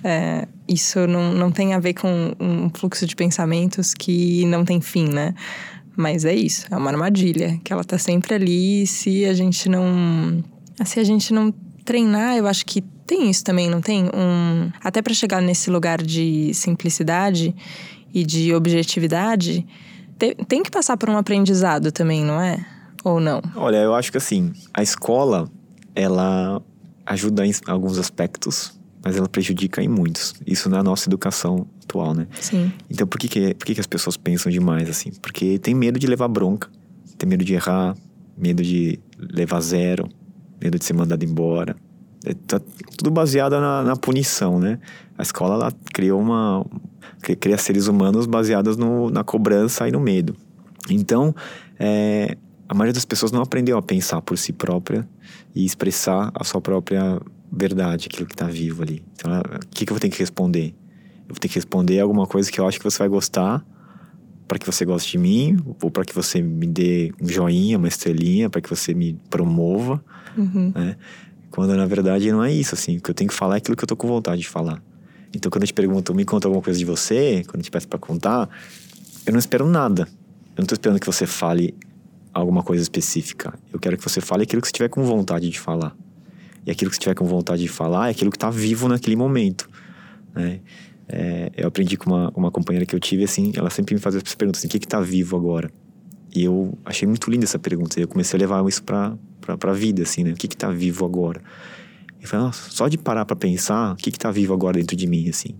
[0.00, 4.80] Uh, isso não, não tem a ver com um fluxo de pensamentos que não tem
[4.80, 5.34] fim, né?
[5.96, 10.42] Mas é isso, é uma armadilha, que ela tá sempre ali se a gente não
[10.84, 11.52] Se a gente não
[11.84, 14.04] treinar, eu acho que tem isso também, não tem?
[14.04, 17.52] Um, até para chegar nesse lugar de simplicidade
[18.14, 19.66] e de objetividade,
[20.16, 22.64] te, tem que passar por um aprendizado também, não é?
[23.02, 23.42] Ou não?
[23.56, 25.50] Olha, eu acho que assim, a escola,
[25.92, 26.62] ela
[27.04, 30.32] ajuda em alguns aspectos, mas ela prejudica em muitos.
[30.46, 32.28] Isso na nossa educação atual, né?
[32.40, 32.72] Sim.
[32.88, 35.10] Então, por que, que, por que, que as pessoas pensam demais assim?
[35.20, 36.70] Porque tem medo de levar bronca,
[37.18, 37.96] tem medo de errar,
[38.38, 40.08] medo de levar zero,
[40.62, 41.74] medo de ser mandado embora.
[42.24, 42.60] É tá
[42.96, 44.78] tudo baseado na, na, punição, né?
[45.16, 46.64] A escola ela criou uma
[47.40, 50.36] cria seres humanos baseados no, na cobrança e no medo.
[50.90, 51.34] Então,
[51.78, 52.36] é,
[52.68, 55.06] a maioria das pessoas não aprendeu a pensar por si própria
[55.54, 59.02] e expressar a sua própria verdade, aquilo que está vivo ali.
[59.14, 60.74] Então, o que, que eu vou ter que responder?
[61.28, 63.64] Eu vou ter que responder alguma coisa que eu acho que você vai gostar
[64.46, 67.86] para que você goste de mim ou para que você me dê um joinha, uma
[67.86, 70.02] estrelinha, para que você me promova,
[70.36, 70.72] uhum.
[70.74, 70.96] né?
[71.50, 72.98] Quando na verdade não é isso, assim.
[72.98, 74.82] O que eu tenho que falar é aquilo que eu tô com vontade de falar.
[75.34, 77.88] Então quando eu te pergunto, me conta alguma coisa de você, quando eu te peço
[77.88, 78.48] para contar,
[79.26, 80.08] eu não espero nada.
[80.56, 81.74] Eu não tô esperando que você fale
[82.32, 83.52] alguma coisa específica.
[83.72, 85.96] Eu quero que você fale aquilo que você tiver com vontade de falar.
[86.66, 89.16] E aquilo que você tiver com vontade de falar é aquilo que está vivo naquele
[89.16, 89.68] momento.
[90.34, 90.60] Né?
[91.08, 94.20] É, eu aprendi com uma, uma companheira que eu tive, assim, ela sempre me fazia
[94.24, 95.70] essa pergunta assim, o que está vivo agora?
[96.34, 97.98] E eu achei muito linda essa pergunta.
[97.98, 99.16] E eu comecei a levar isso para
[99.48, 100.32] a vida, assim, né?
[100.32, 101.42] O que que tá vivo agora?
[102.20, 104.94] E falei, nossa, só de parar para pensar, o que que tá vivo agora dentro
[104.94, 105.54] de mim, assim?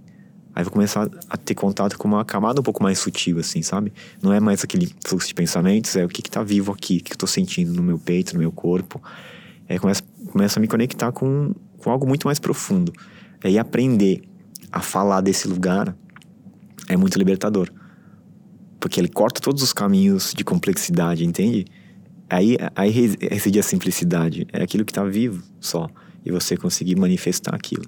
[0.54, 3.92] Aí vou começar a ter contato com uma camada um pouco mais sutil, assim, sabe?
[4.20, 7.04] Não é mais aquele fluxo de pensamentos, é o que que tá vivo aqui, o
[7.04, 9.00] que, eu tô sentindo no meu peito, no meu corpo.
[9.80, 10.02] Começa,
[10.32, 12.92] começa a me conectar com, com algo muito mais profundo.
[13.42, 14.22] Aí aprender
[14.72, 15.96] a falar desse lugar
[16.88, 17.70] é muito libertador.
[18.80, 21.66] Porque ele corta todos os caminhos de complexidade, entende?
[22.28, 24.46] Aí, aí reside a simplicidade.
[24.52, 25.88] É aquilo que está vivo só.
[26.24, 27.84] E você conseguir manifestar aquilo.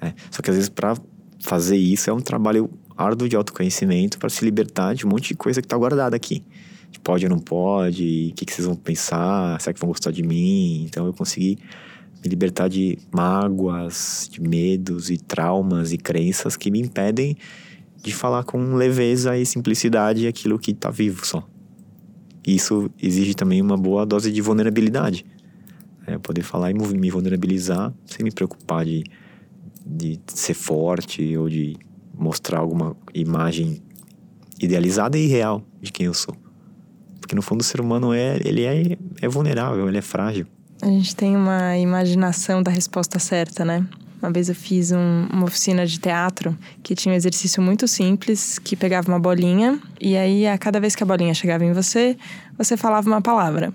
[0.00, 0.12] É.
[0.30, 0.96] Só que às vezes, para
[1.40, 5.34] fazer isso, é um trabalho árduo de autoconhecimento para se libertar de um monte de
[5.34, 6.44] coisa que está guardada aqui.
[7.02, 10.22] Pode ou não pode, o que, que vocês vão pensar, será que vão gostar de
[10.22, 10.84] mim?
[10.84, 11.58] Então eu consegui
[12.22, 17.36] me libertar de mágoas, de medos e traumas e crenças que me impedem
[18.02, 21.46] de falar com leveza e simplicidade aquilo que está vivo só.
[22.46, 25.26] Isso exige também uma boa dose de vulnerabilidade.
[26.06, 29.04] É, poder falar e me vulnerabilizar sem me preocupar de,
[29.84, 31.76] de ser forte ou de
[32.16, 33.82] mostrar alguma imagem
[34.58, 36.34] idealizada e real de quem eu sou.
[37.20, 40.46] Porque no fundo o ser humano é, ele é, é vulnerável, ele é frágil.
[40.80, 43.86] A gente tem uma imaginação da resposta certa, né?
[44.20, 48.58] Uma vez eu fiz um, uma oficina de teatro que tinha um exercício muito simples,
[48.58, 52.16] que pegava uma bolinha e aí a cada vez que a bolinha chegava em você,
[52.56, 53.72] você falava uma palavra.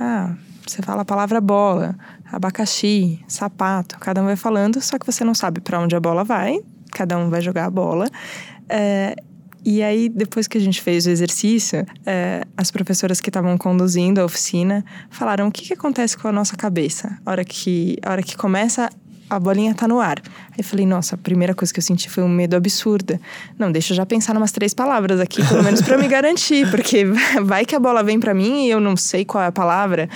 [0.00, 0.34] Ah,
[0.66, 1.94] você fala a palavra bola,
[2.30, 3.98] abacaxi, sapato.
[3.98, 6.60] Cada um vai falando, só que você não sabe para onde a bola vai.
[6.90, 8.06] Cada um vai jogar a bola.
[8.68, 9.14] É,
[9.64, 14.20] e aí, depois que a gente fez o exercício, é, as professoras que estavam conduzindo
[14.20, 17.16] a oficina falaram o que, que acontece com a nossa cabeça.
[17.24, 18.88] A hora que, a hora que começa
[19.36, 20.20] a bolinha tá no ar.
[20.50, 23.18] Aí eu falei, nossa, a primeira coisa que eu senti foi um medo absurdo.
[23.58, 27.04] Não, deixa eu já pensar umas três palavras aqui, pelo menos para me garantir, porque
[27.42, 30.08] vai que a bola vem para mim e eu não sei qual é a palavra.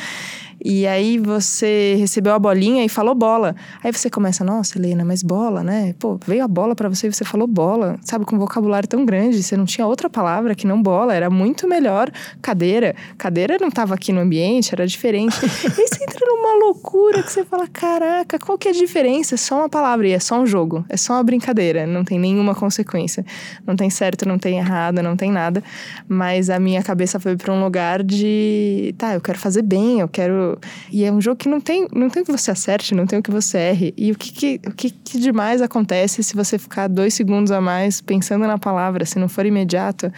[0.68, 3.55] E aí você recebeu a bolinha e falou bola.
[3.85, 5.94] Aí você começa, nossa, Helena, mas bola, né?
[5.96, 7.96] Pô, veio a bola para você e você falou bola.
[8.02, 11.14] Sabe, com um vocabulário tão grande, você não tinha outra palavra que não bola.
[11.14, 12.11] Era muito melhor
[12.42, 12.96] cadeira.
[13.16, 15.37] Cadeira não tava aqui no ambiente, era diferente.
[15.46, 19.37] e você entra numa loucura que você fala, caraca, qual que é a diferença?
[19.37, 20.85] É só uma palavra e é só um jogo.
[20.88, 21.87] É só uma brincadeira.
[21.87, 23.24] Não tem nenhuma consequência.
[23.64, 25.62] Não tem certo, não tem errado, não tem nada.
[26.09, 30.09] Mas a minha cabeça foi para um lugar de, tá, eu quero fazer bem, eu
[30.09, 30.55] quero
[30.90, 33.18] e é um jogo que não tem, não tem o que você acerte, não tem
[33.18, 33.94] o que você erre.
[33.96, 37.60] E o que, que o que, que demais acontece se você ficar dois segundos a
[37.60, 40.12] mais pensando na palavra, se não for imediato?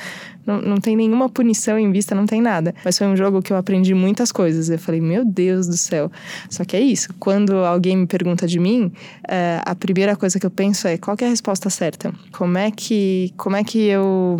[0.47, 2.75] Não, não tem nenhuma punição em vista, não tem nada.
[2.83, 4.71] Mas foi um jogo que eu aprendi muitas coisas.
[4.71, 6.11] Eu falei, meu Deus do céu.
[6.49, 7.13] Só que é isso.
[7.19, 8.91] Quando alguém me pergunta de mim,
[9.29, 12.15] é, a primeira coisa que eu penso é qual é a resposta certa?
[12.33, 14.39] Como é que, como é que eu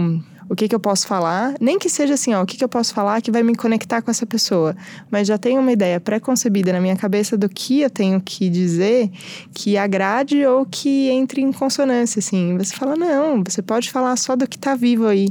[0.49, 2.69] o que, que eu posso falar, nem que seja assim, ó, o que, que eu
[2.69, 4.75] posso falar que vai me conectar com essa pessoa,
[5.11, 9.11] mas já tenho uma ideia pré-concebida na minha cabeça do que eu tenho que dizer
[9.53, 12.57] que agrade ou que entre em consonância, assim.
[12.57, 15.29] Você fala, não, você pode falar só do que está vivo aí.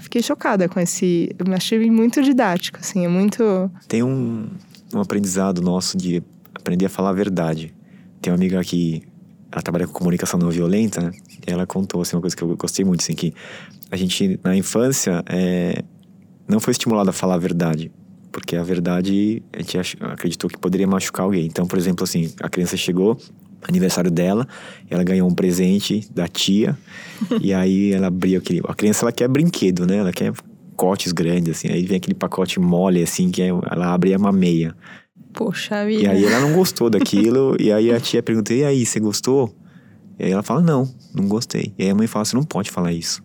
[0.00, 1.30] Fiquei chocada com esse.
[1.54, 3.70] Achei muito didático, assim, é muito.
[3.86, 4.48] Tem um,
[4.92, 6.22] um aprendizado nosso de
[6.54, 7.74] aprender a falar a verdade.
[8.20, 9.02] Tem uma amiga que
[9.52, 11.12] ela trabalha com comunicação não violenta, né?
[11.46, 13.32] Ela contou assim, uma coisa que eu gostei muito, assim, que
[13.94, 15.84] a gente, na infância, é,
[16.48, 17.92] não foi estimulado a falar a verdade.
[18.32, 21.46] Porque a verdade, a gente acreditou que poderia machucar alguém.
[21.46, 23.16] Então, por exemplo, assim, a criança chegou,
[23.62, 24.48] aniversário dela,
[24.90, 26.76] ela ganhou um presente da tia,
[27.40, 28.60] e aí ela abriu aquele.
[28.66, 29.98] A criança ela quer brinquedo, né?
[29.98, 30.32] Ela quer
[30.74, 31.68] pacotes grandes, assim.
[31.68, 34.74] Aí vem aquele pacote mole, assim, que é, ela abre é uma meia.
[35.32, 36.02] Poxa vida.
[36.02, 39.54] E aí ela não gostou daquilo, e aí a tia perguntou: e aí, você gostou?
[40.18, 41.72] E aí ela fala: não, não gostei.
[41.78, 43.22] E aí a mãe fala: você não pode falar isso,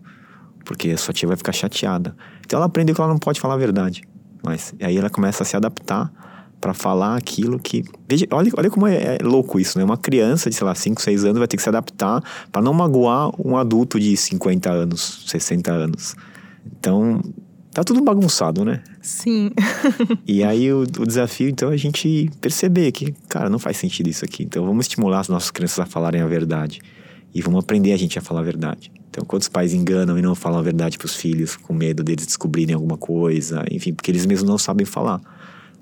[0.65, 2.15] porque a sua tia vai ficar chateada.
[2.45, 4.03] Então ela aprendeu que ela não pode falar a verdade.
[4.43, 6.11] Mas aí ela começa a se adaptar
[6.59, 7.83] para falar aquilo que.
[8.07, 9.83] Veja, olha, olha como é, é, louco isso, né?
[9.83, 12.73] Uma criança de, sei lá, 5, 6 anos vai ter que se adaptar para não
[12.73, 16.15] magoar um adulto de 50 anos, 60 anos.
[16.65, 17.21] Então,
[17.71, 18.83] tá tudo bagunçado, né?
[19.01, 19.51] Sim.
[20.27, 24.09] e aí o, o, desafio, então, é a gente perceber que, cara, não faz sentido
[24.09, 24.43] isso aqui.
[24.43, 26.81] Então, vamos estimular as nossas crianças a falarem a verdade.
[27.33, 28.91] E vamos aprender a gente a falar a verdade.
[29.19, 32.25] Então, quantos pais enganam e não falam a verdade para os filhos, com medo deles
[32.25, 35.19] descobrirem alguma coisa, enfim, porque eles mesmos não sabem falar.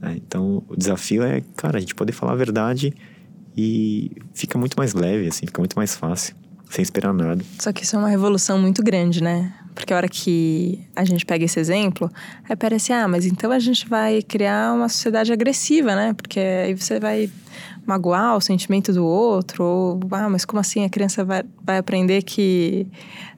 [0.02, 0.16] Né?
[0.18, 2.92] Então, o desafio é, cara, a gente poder falar a verdade
[3.56, 6.36] e fica muito mais leve, assim, fica muito mais fácil,
[6.68, 7.44] sem esperar nada.
[7.60, 9.54] Só que isso é uma revolução muito grande, né?
[9.76, 12.12] Porque a hora que a gente pega esse exemplo,
[12.50, 16.14] aí parece, ah, mas então a gente vai criar uma sociedade agressiva, né?
[16.14, 17.30] Porque aí você vai
[17.88, 22.22] magoar o sentimento do outro, ou, ah, mas como assim a criança vai, vai aprender
[22.22, 22.86] que.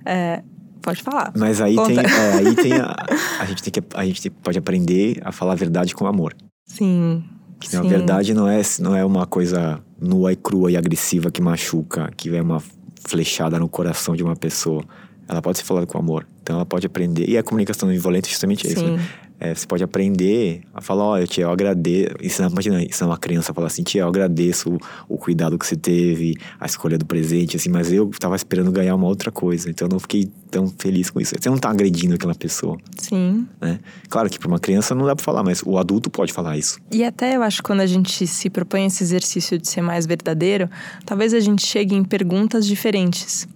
[0.04, 0.42] É,
[0.82, 1.32] pode falar.
[1.38, 1.90] Mas aí Conta.
[1.90, 2.96] tem, é, aí tem a,
[3.40, 6.36] a gente tem que a gente pode aprender a falar a verdade com amor.
[6.66, 7.24] Sim.
[7.60, 11.42] Que a verdade não é não é uma coisa nua e crua e agressiva que
[11.42, 12.64] machuca, que é uma
[13.06, 14.84] flechada no coração de uma pessoa.
[15.28, 16.26] Ela pode ser falada com amor.
[16.42, 17.30] Então ela pode aprender.
[17.30, 18.84] E a comunicação não violenta é justamente isso.
[18.84, 19.00] Né?
[19.40, 22.14] É, você pode aprender a falar, olha, tia, eu agradeço.
[22.22, 25.66] Ensinar, imagina, ensinar uma criança a falar assim, tia, eu agradeço o, o, cuidado que
[25.66, 29.70] você teve, a escolha do presente, assim, mas eu tava esperando ganhar uma outra coisa,
[29.70, 31.36] então eu não fiquei tão feliz com isso.
[31.40, 32.78] Você não tá agredindo aquela pessoa.
[32.98, 33.48] Sim.
[33.62, 33.80] Né?
[34.10, 36.78] Claro que para uma criança não dá pra falar, mas o adulto pode falar isso.
[36.92, 40.06] E até eu acho que quando a gente se propõe esse exercício de ser mais
[40.06, 40.70] verdadeiro,
[41.06, 43.48] talvez a gente chegue em perguntas diferentes.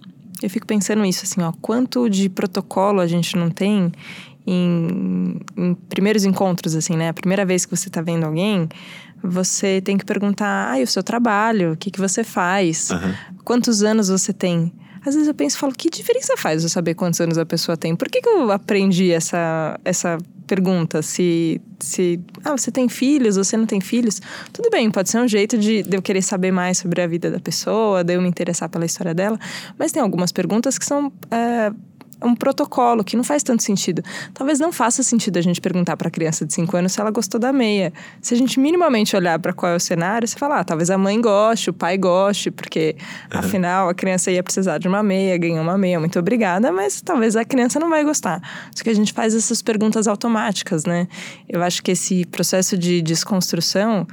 [0.42, 3.92] Eu fico pensando isso, assim, ó, quanto de protocolo a gente não tem
[4.46, 7.08] em, em, primeiros encontros, assim, né?
[7.08, 8.68] A primeira vez que você tá vendo alguém,
[9.22, 11.72] você tem que perguntar: ah, o seu trabalho?
[11.72, 12.90] O que, que você faz?
[12.90, 13.14] Uhum.
[13.44, 14.72] Quantos anos você tem?
[15.04, 17.76] Às vezes eu penso e falo: que diferença faz eu saber quantos anos a pessoa
[17.76, 17.94] tem?
[17.94, 21.02] Por que, que eu aprendi essa, essa pergunta?
[21.02, 22.20] Se, se.
[22.42, 24.20] Ah, você tem filhos, você não tem filhos?
[24.52, 27.30] Tudo bem, pode ser um jeito de, de eu querer saber mais sobre a vida
[27.30, 29.38] da pessoa, de eu me interessar pela história dela,
[29.78, 31.12] mas tem algumas perguntas que são.
[31.30, 31.70] É,
[32.24, 34.02] um protocolo que não faz tanto sentido.
[34.32, 37.10] Talvez não faça sentido a gente perguntar para a criança de 5 anos se ela
[37.10, 37.92] gostou da meia.
[38.20, 40.98] Se a gente minimamente olhar para qual é o cenário, você fala, ah, talvez a
[40.98, 42.96] mãe goste, o pai goste, porque
[43.32, 43.40] uhum.
[43.40, 47.36] afinal a criança ia precisar de uma meia, ganhou uma meia, muito obrigada, mas talvez
[47.36, 48.40] a criança não vai gostar.
[48.74, 51.06] Só que a gente faz essas perguntas automáticas, né?
[51.48, 54.06] Eu acho que esse processo de desconstrução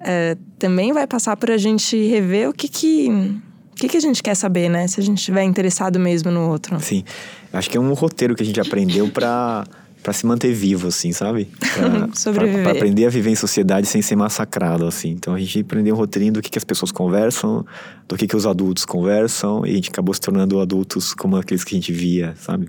[0.00, 3.40] é, também vai passar por a gente rever o que que
[3.78, 4.88] o que, que a gente quer saber, né?
[4.88, 6.80] Se a gente estiver interessado mesmo no outro.
[6.80, 7.04] Sim.
[7.52, 9.64] Acho que é um roteiro que a gente aprendeu para
[10.02, 11.48] para se manter vivo, assim, sabe?
[11.58, 15.10] Para aprender a viver em sociedade sem ser massacrado, assim.
[15.10, 17.66] Então a gente aprendeu um roteirinho do que, que as pessoas conversam,
[18.06, 21.64] do que, que os adultos conversam, e a gente acabou se tornando adultos como aqueles
[21.64, 22.68] que a gente via, sabe?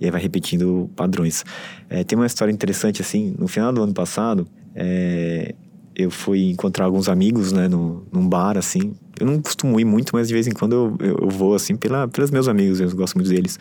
[0.00, 1.44] E aí vai repetindo padrões.
[1.90, 5.54] É, tem uma história interessante, assim, no final do ano passado, é,
[5.94, 8.92] eu fui encontrar alguns amigos, né, no, num bar, assim.
[9.18, 11.76] Eu não costumo ir muito, mas de vez em quando eu, eu, eu vou, assim,
[11.76, 13.58] pela, pelos meus amigos, eu gosto muito deles.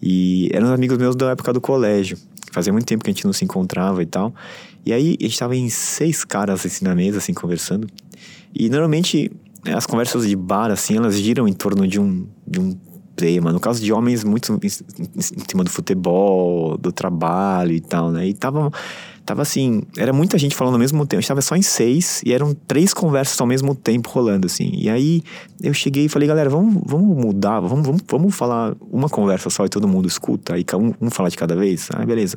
[0.00, 2.16] E eram amigos meus da época do colégio.
[2.52, 4.34] Fazia muito tempo que a gente não se encontrava e tal.
[4.84, 7.86] E aí, a gente tava em seis caras, assim, na mesa, assim, conversando.
[8.54, 9.30] E, normalmente,
[9.66, 12.76] as conversas de bar, assim, elas giram em torno de um, de um
[13.16, 13.52] tema.
[13.52, 18.26] No caso de homens, muito em, em cima do futebol, do trabalho e tal, né?
[18.26, 18.70] E estavam
[19.24, 21.18] Tava assim, era muita gente falando ao mesmo tempo.
[21.18, 24.72] A gente tava só em seis e eram três conversas ao mesmo tempo rolando, assim.
[24.74, 25.22] E aí
[25.62, 29.64] eu cheguei e falei, galera, vamos, vamos mudar, vamos, vamos, vamos falar uma conversa só
[29.64, 31.88] e todo mundo escuta, e um, um falar de cada vez.
[31.92, 32.36] Ah, beleza.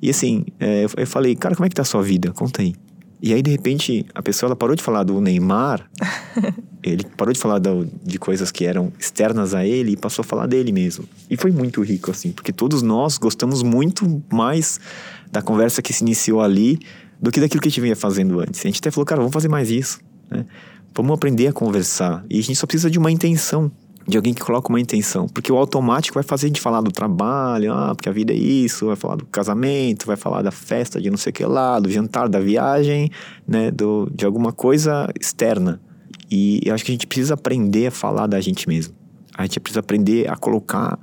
[0.00, 2.32] E assim, é, eu falei, cara, como é que tá a sua vida?
[2.32, 2.74] Conta aí.
[3.22, 5.88] E aí, de repente, a pessoa ela parou de falar do Neymar,
[6.82, 10.26] ele parou de falar do, de coisas que eram externas a ele e passou a
[10.26, 11.04] falar dele mesmo.
[11.30, 14.80] E foi muito rico, assim, porque todos nós gostamos muito mais
[15.32, 16.78] da conversa que se iniciou ali
[17.20, 18.60] do que daquilo que a gente vinha fazendo antes.
[18.60, 20.00] A gente até falou, cara, vamos fazer mais isso,
[20.30, 20.44] né?
[20.94, 22.22] Vamos aprender a conversar.
[22.28, 23.72] E a gente só precisa de uma intenção,
[24.06, 25.26] de alguém que coloca uma intenção.
[25.26, 28.36] Porque o automático vai fazer a gente falar do trabalho, ah, porque a vida é
[28.36, 31.80] isso, vai falar do casamento, vai falar da festa de não sei o que lá,
[31.80, 33.10] do jantar, da viagem,
[33.48, 33.70] né?
[33.70, 35.80] Do, de alguma coisa externa.
[36.30, 38.94] E eu acho que a gente precisa aprender a falar da gente mesmo.
[39.34, 40.98] A gente precisa aprender a colocar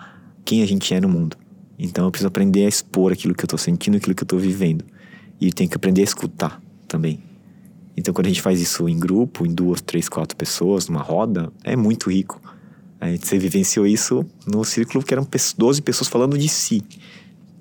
[0.46, 1.36] quem a gente é no mundo.
[1.80, 4.38] Então eu preciso aprender a expor aquilo que eu estou sentindo, aquilo que eu estou
[4.38, 4.84] vivendo.
[5.40, 7.24] E tem que aprender a escutar também.
[7.96, 11.52] Então, quando a gente faz isso em grupo, em duas, três, quatro pessoas, numa roda,
[11.66, 12.42] é muito rico.
[13.00, 15.28] A gente, vivenciou isso no círculo que eram
[15.58, 16.82] 12 pessoas falando de si,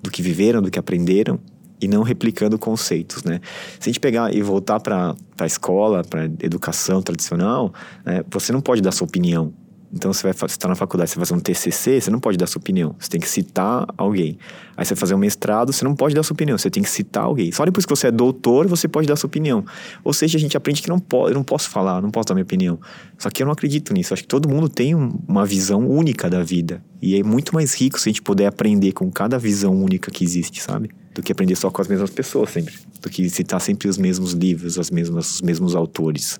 [0.01, 1.39] do que viveram, do que aprenderam,
[1.81, 3.39] e não replicando conceitos, né?
[3.79, 7.73] Se a gente pegar e voltar para a escola, para educação tradicional,
[8.05, 9.53] né, você não pode dar sua opinião.
[9.91, 12.45] Então você vai estar na faculdade, você vai fazer um TCC, você não pode dar
[12.45, 12.95] sua opinião.
[12.99, 14.37] Você tem que citar alguém.
[14.77, 16.89] Aí você vai fazer um mestrado, você não pode dar sua opinião, você tem que
[16.89, 17.51] citar alguém.
[17.51, 19.65] Só depois que você é doutor, você pode dar sua opinião.
[20.03, 22.35] Ou seja, a gente aprende que não pode, eu não posso falar, não posso dar
[22.35, 22.79] minha opinião.
[23.17, 24.13] Só que eu não acredito nisso.
[24.13, 26.83] Acho que todo mundo tem uma visão única da vida.
[27.01, 30.23] E é muito mais rico se a gente puder aprender com cada visão única que
[30.23, 30.91] existe, sabe?
[31.15, 32.75] Do que aprender só com as mesmas pessoas sempre.
[33.01, 36.39] Do que citar sempre os mesmos livros, as mesmas, os mesmos autores.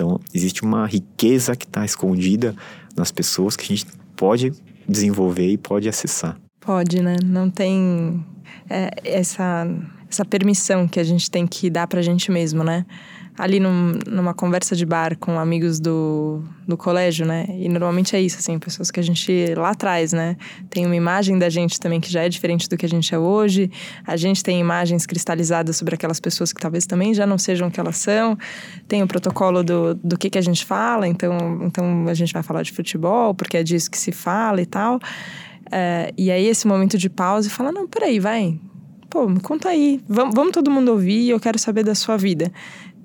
[0.00, 2.56] Então, existe uma riqueza que está escondida
[2.96, 3.86] nas pessoas que a gente
[4.16, 4.50] pode
[4.88, 6.38] desenvolver e pode acessar.
[6.58, 7.16] Pode, né?
[7.22, 8.24] Não tem
[8.70, 9.68] é, essa,
[10.10, 12.86] essa permissão que a gente tem que dar para a gente mesmo, né?
[13.40, 17.46] Ali num, numa conversa de bar com amigos do, do colégio, né?
[17.48, 20.36] E normalmente é isso, assim, pessoas que a gente lá atrás, né?
[20.68, 23.18] Tem uma imagem da gente também que já é diferente do que a gente é
[23.18, 23.70] hoje.
[24.06, 27.70] A gente tem imagens cristalizadas sobre aquelas pessoas que talvez também já não sejam o
[27.70, 28.36] que elas são.
[28.86, 32.42] Tem o protocolo do, do que, que a gente fala, então, então a gente vai
[32.42, 35.00] falar de futebol, porque é disso que se fala e tal.
[35.72, 38.58] É, e aí esse momento de pausa e fala, não, peraí, vai,
[39.08, 42.52] pô, me conta aí, vamos, vamos todo mundo ouvir, eu quero saber da sua vida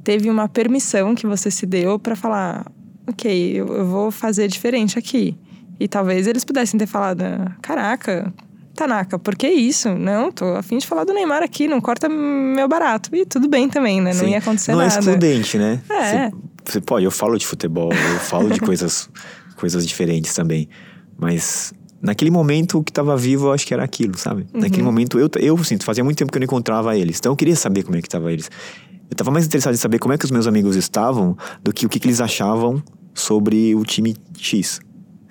[0.06, 2.72] teve uma permissão que você se deu para falar,
[3.08, 5.36] ok, eu, eu, vou fazer diferente aqui.
[5.80, 7.24] E talvez eles pudessem ter falado,
[7.62, 8.32] caraca,
[8.76, 9.90] Tanaka, por que isso?
[9.96, 13.10] Não, tô afim de falar do Neymar aqui, não corta meu barato.
[13.16, 14.14] E tudo bem também, né?
[14.14, 14.30] Não Sim.
[14.30, 15.02] ia acontecer não é nada.
[15.02, 15.82] Não é excludente, né?
[15.90, 16.32] É.
[16.64, 19.10] Você, pode, eu falo de futebol, eu falo de coisas,
[19.56, 20.70] coisas diferentes também.
[21.18, 24.46] Mas naquele momento o que estava vivo, eu acho que era aquilo, sabe?
[24.54, 24.62] Uhum.
[24.62, 27.18] Naquele momento, eu, eu sinto, fazia muito tempo que eu não encontrava eles.
[27.18, 28.52] Então eu queria saber como é que estava eles.
[29.10, 31.86] Eu estava mais interessado em saber como é que os meus amigos estavam do que
[31.86, 32.82] o que, que eles achavam
[33.14, 34.80] sobre o time X.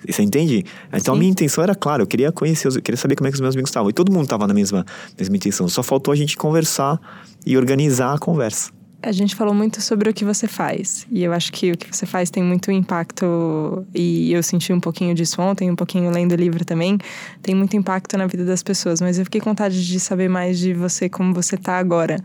[0.07, 0.63] Você entende?
[0.93, 1.17] Então Sim.
[1.17, 3.41] a minha intenção era clara, eu queria conhecer, eu queria saber como é que os
[3.41, 3.89] meus amigos estavam.
[3.89, 4.85] E todo mundo estava na mesma,
[5.17, 5.67] mesma intenção.
[5.67, 6.99] Só faltou a gente conversar
[7.45, 8.71] e organizar a conversa
[9.05, 11.05] a gente falou muito sobre o que você faz.
[11.11, 13.85] E eu acho que o que você faz tem muito impacto.
[13.93, 16.97] E eu senti um pouquinho disso ontem, um pouquinho lendo o livro também.
[17.43, 18.99] Tem muito impacto na vida das pessoas.
[18.99, 22.17] Mas eu fiquei com vontade de saber mais de você, como você tá agora.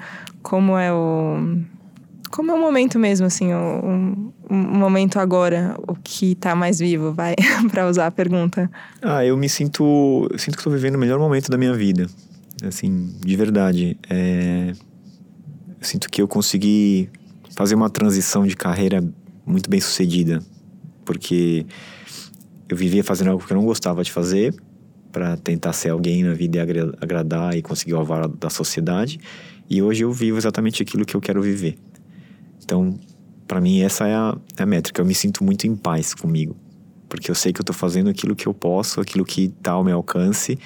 [0.42, 1.58] Como é o.
[2.30, 7.34] Como é o momento mesmo, assim, o, momento agora, o que tá mais vivo, vai,
[7.72, 8.70] para usar a pergunta.
[9.02, 10.28] Ah, eu me sinto.
[10.30, 12.06] Eu sinto que estou vivendo o melhor momento da minha vida.
[12.62, 13.98] Assim, de verdade.
[14.08, 14.72] É
[15.80, 17.08] eu sinto que eu consegui
[17.56, 19.02] fazer uma transição de carreira
[19.46, 20.42] muito bem sucedida,
[21.04, 21.66] porque
[22.68, 24.54] eu vivia fazendo algo que eu não gostava de fazer
[25.10, 26.60] para tentar ser alguém na vida e
[27.00, 29.18] agradar e conseguir o aval da sociedade,
[29.68, 31.76] e hoje eu vivo exatamente aquilo que eu quero viver.
[32.62, 32.98] Então,
[33.48, 35.00] para mim essa é a, é a, métrica.
[35.00, 36.56] Eu me sinto muito em paz comigo,
[37.08, 39.82] porque eu sei que eu estou fazendo aquilo que eu posso, aquilo que está ao
[39.82, 40.58] meu alcance,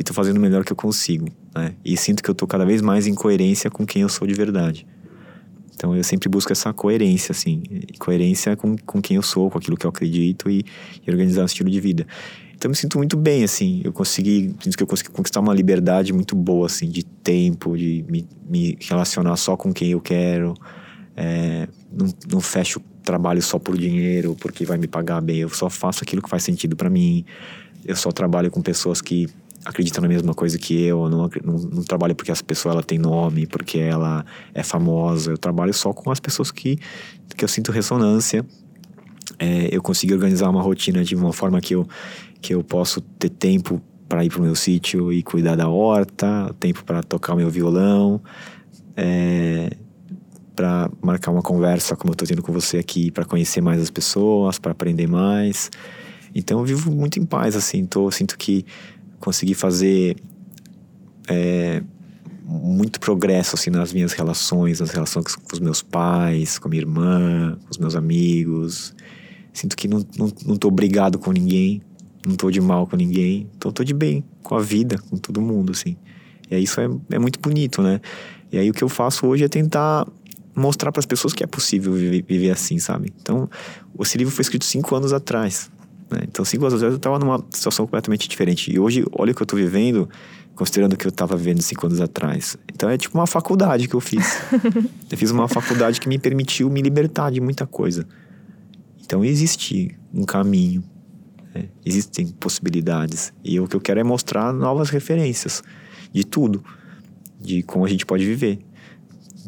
[0.00, 1.74] e estou fazendo o melhor que eu consigo né?
[1.84, 4.34] E sinto que eu tô cada vez mais em coerência com quem eu sou de
[4.34, 4.86] verdade.
[5.74, 7.62] Então eu sempre busco essa coerência, assim,
[7.98, 10.64] coerência com, com quem eu sou, com aquilo que eu acredito e,
[11.06, 12.06] e organizar o estilo de vida.
[12.54, 15.54] Então eu me sinto muito bem, assim, eu consegui, sinto que eu consegui conquistar uma
[15.54, 20.52] liberdade muito boa, assim, de tempo, de me, me relacionar só com quem eu quero,
[21.16, 25.70] é, não, não fecho trabalho só por dinheiro, porque vai me pagar bem, eu só
[25.70, 27.24] faço aquilo que faz sentido para mim,
[27.86, 29.26] eu só trabalho com pessoas que
[29.64, 32.98] acredita na mesma coisa que eu, não, não, não, trabalho porque essa pessoa ela tem
[32.98, 36.78] nome, porque ela é famosa, eu trabalho só com as pessoas que,
[37.36, 38.44] que eu sinto ressonância.
[39.38, 41.86] É, eu consigo organizar uma rotina de uma forma que eu,
[42.40, 46.54] que eu posso ter tempo para ir para o meu sítio e cuidar da horta,
[46.58, 48.20] tempo para tocar o meu violão,
[48.96, 49.70] é,
[50.56, 53.90] para marcar uma conversa como eu estou tendo com você aqui, para conhecer mais as
[53.90, 55.70] pessoas, para aprender mais.
[56.34, 58.64] Então eu vivo muito em paz, assim, tô, sinto que
[59.20, 60.16] consegui fazer
[61.28, 61.82] é,
[62.44, 66.82] muito progresso assim nas minhas relações, nas relações com os meus pais, com a minha
[66.82, 68.94] irmã, com os meus amigos.
[69.52, 71.82] Sinto que não, não, não tô brigado com ninguém,
[72.26, 75.40] não tô de mal com ninguém, então tô de bem com a vida, com todo
[75.40, 75.96] mundo, assim.
[76.50, 78.00] E aí isso é, é muito bonito, né?
[78.50, 80.06] E aí o que eu faço hoje é tentar
[80.54, 83.12] mostrar para as pessoas que é possível viver, viver, assim, sabe?
[83.20, 83.48] Então,
[84.00, 85.70] esse livro foi escrito cinco anos atrás.
[86.10, 86.20] Né?
[86.28, 88.72] Então, cinco anos atrás eu estava numa situação completamente diferente.
[88.72, 90.08] E hoje, olha o que eu estou vivendo,
[90.54, 92.56] considerando que eu estava vivendo cinco anos atrás.
[92.72, 94.40] Então, é tipo uma faculdade que eu fiz.
[95.10, 98.06] eu fiz uma faculdade que me permitiu me libertar de muita coisa.
[99.04, 100.82] Então, existe um caminho.
[101.54, 101.68] Né?
[101.84, 103.32] Existem possibilidades.
[103.44, 105.62] E o que eu quero é mostrar novas referências
[106.12, 106.64] de tudo.
[107.40, 108.58] De como a gente pode viver.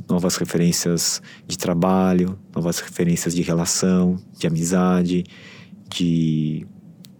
[0.09, 5.25] novas referências de trabalho, novas referências de relação, de amizade,
[5.95, 6.67] de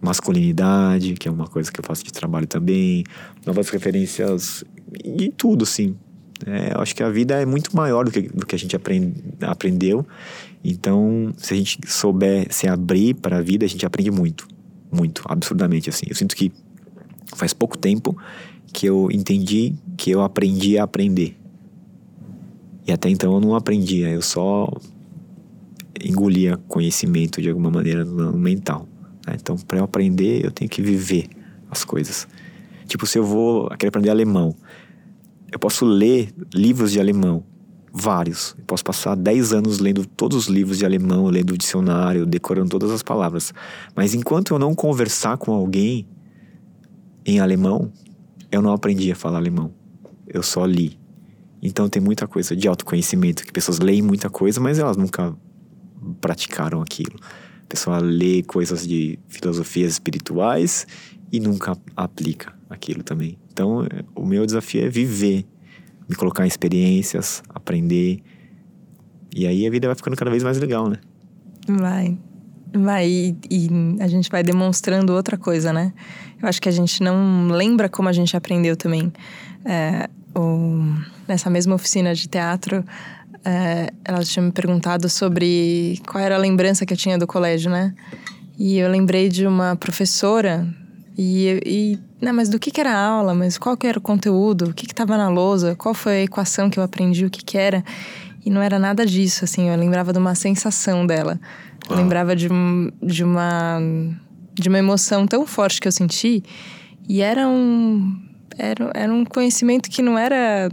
[0.01, 3.03] masculinidade, que é uma coisa que eu faço de trabalho também,
[3.45, 4.63] novas referências
[5.03, 5.95] de tudo, sim.
[6.45, 8.75] É, eu acho que a vida é muito maior do que, do que a gente
[8.75, 10.05] aprend, aprendeu.
[10.63, 14.47] Então, se a gente souber se abrir para a vida, a gente aprende muito.
[14.91, 16.05] Muito, absurdamente, assim.
[16.09, 16.51] Eu sinto que
[17.35, 18.17] faz pouco tempo
[18.73, 21.37] que eu entendi que eu aprendi a aprender.
[22.85, 24.67] E até então eu não aprendia, eu só
[26.03, 28.87] engolia conhecimento de alguma maneira no mental.
[29.25, 29.35] Né?
[29.39, 31.27] Então, para eu aprender, eu tenho que viver
[31.69, 32.27] as coisas.
[32.87, 34.55] Tipo, se eu vou querer aprender alemão,
[35.51, 37.43] eu posso ler livros de alemão,
[37.91, 38.55] vários.
[38.57, 42.69] Eu posso passar 10 anos lendo todos os livros de alemão, lendo o dicionário, decorando
[42.69, 43.53] todas as palavras.
[43.95, 46.07] Mas enquanto eu não conversar com alguém
[47.25, 47.91] em alemão,
[48.51, 49.71] eu não aprendi a falar alemão.
[50.27, 50.99] Eu só li.
[51.61, 55.33] Então tem muita coisa de autoconhecimento, que pessoas leem muita coisa, mas elas nunca
[56.21, 57.19] praticaram aquilo.
[57.63, 60.85] A pessoa lê coisas de filosofias espirituais
[61.31, 63.37] e nunca aplica aquilo também.
[63.51, 65.45] Então, o meu desafio é viver,
[66.07, 68.19] me colocar em experiências, aprender.
[69.35, 70.97] E aí a vida vai ficando cada vez mais legal, né?
[71.67, 72.17] Vai.
[72.75, 75.93] Vai, e, e, a gente vai demonstrando outra coisa, né?
[76.41, 79.13] Eu acho que a gente não lembra como a gente aprendeu também.
[79.63, 80.81] É, o,
[81.27, 82.83] nessa mesma oficina de teatro,
[83.45, 87.69] é, ela tinha me perguntado sobre qual era a lembrança que eu tinha do colégio,
[87.69, 87.93] né?
[88.57, 90.67] E eu lembrei de uma professora
[91.17, 93.99] e, e não, né, mas do que, que era a aula, mas qual que era
[93.99, 97.29] o conteúdo, o que estava na lousa, qual foi a equação que eu aprendi, o
[97.29, 97.83] que, que era.
[98.45, 101.39] E não era nada disso, assim, eu lembrava de uma sensação dela.
[101.89, 102.47] Eu lembrava de,
[103.01, 103.79] de uma
[104.53, 106.43] de uma emoção tão forte que eu senti
[107.09, 108.21] e era um
[108.55, 110.69] era, era um conhecimento que não era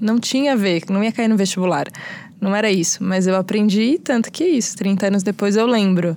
[0.00, 1.86] não tinha a ver, não ia cair no vestibular.
[2.40, 4.76] Não era isso, mas eu aprendi tanto que é isso.
[4.76, 6.16] 30 anos depois eu lembro.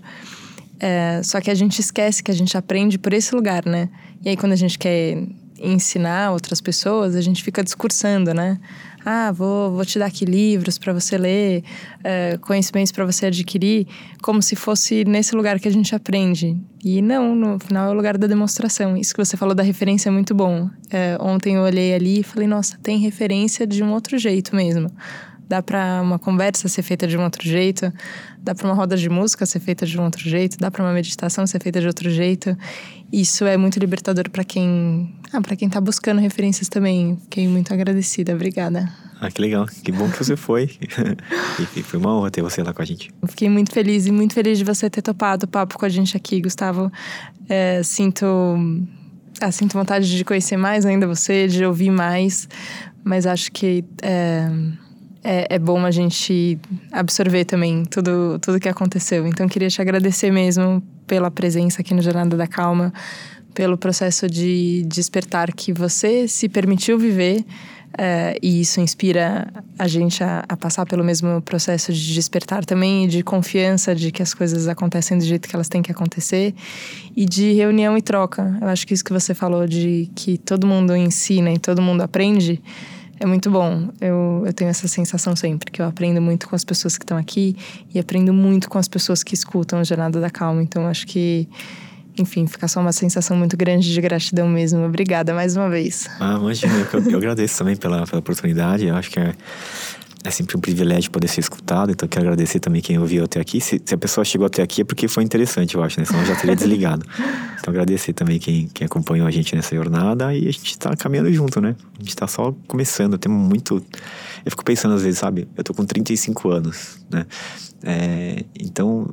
[0.79, 3.89] É, só que a gente esquece que a gente aprende por esse lugar, né?
[4.23, 5.23] E aí quando a gente quer
[5.59, 8.59] ensinar outras pessoas, a gente fica discursando, né?
[9.05, 11.63] Ah, vou, vou te dar aqui livros para você ler,
[12.03, 13.87] é, conhecimentos para você adquirir,
[14.21, 16.59] como se fosse nesse lugar que a gente aprende.
[16.83, 18.97] E não, no final é o lugar da demonstração.
[18.97, 20.69] Isso que você falou da referência é muito bom.
[20.89, 24.91] É, ontem eu olhei ali e falei, nossa, tem referência de um outro jeito mesmo.
[25.47, 27.91] Dá para uma conversa ser feita de um outro jeito,
[28.41, 30.93] dá para uma roda de música ser feita de um outro jeito, dá para uma
[30.93, 32.57] meditação ser feita de outro jeito.
[33.11, 37.17] Isso é muito libertador para quem, ah, para quem tá buscando referências também.
[37.23, 38.91] Fiquei muito agradecida, obrigada.
[39.19, 39.65] Ah, que legal.
[39.65, 40.69] Que bom que você foi.
[41.75, 43.11] e foi uma honra ter você lá com a gente.
[43.27, 46.15] Fiquei muito feliz e muito feliz de você ter topado o papo com a gente
[46.15, 46.91] aqui, Gustavo.
[47.49, 48.25] É, sinto
[49.39, 52.49] ah, sinto vontade de conhecer mais ainda você, de ouvir mais,
[53.03, 54.49] mas acho que é,
[55.29, 56.57] é, é, bom a gente
[56.89, 59.27] absorver também tudo, tudo que aconteceu.
[59.27, 62.93] Então, queria te agradecer mesmo pela presença aqui no Jornada da Calma,
[63.53, 67.43] pelo processo de despertar que você se permitiu viver.
[67.97, 73.05] É, e isso inspira a gente a, a, passar pelo mesmo processo de despertar também
[73.05, 76.53] e de confiança de que as coisas acontecem do jeito que elas têm que acontecer
[77.15, 78.57] e de reunião e troca.
[78.61, 82.01] Eu acho que isso que você falou de que todo mundo ensina e todo mundo
[82.01, 82.61] aprende
[83.19, 83.89] é muito bom.
[83.99, 87.17] Eu, eu tenho essa sensação sempre, que eu aprendo muito com as pessoas que estão
[87.17, 87.55] aqui
[87.93, 90.61] e aprendo muito com as pessoas que escutam a Jornada da Calma.
[90.61, 91.47] Então, acho que,
[92.17, 94.83] enfim, fica só uma sensação muito grande de gratidão mesmo.
[94.85, 96.07] Obrigada mais uma vez.
[96.19, 98.85] Ah, imagina, eu, eu agradeço também pela, pela oportunidade.
[98.85, 99.33] Eu acho que é
[100.23, 103.61] é sempre um privilégio poder ser escutado, então quero agradecer também quem ouviu até aqui.
[103.61, 106.05] Se, se, a pessoa chegou até aqui é porque foi interessante, eu acho, né?
[106.05, 107.05] Senão eu já teria desligado.
[107.59, 111.31] Então agradecer também quem, quem acompanhou a gente nessa jornada e a gente está caminhando
[111.31, 111.75] junto, né?
[111.95, 113.83] A gente está só começando, temos muito...
[114.43, 115.47] Eu fico pensando às vezes, sabe?
[115.55, 117.25] Eu tô com 35 anos, né?
[117.83, 119.07] É, então,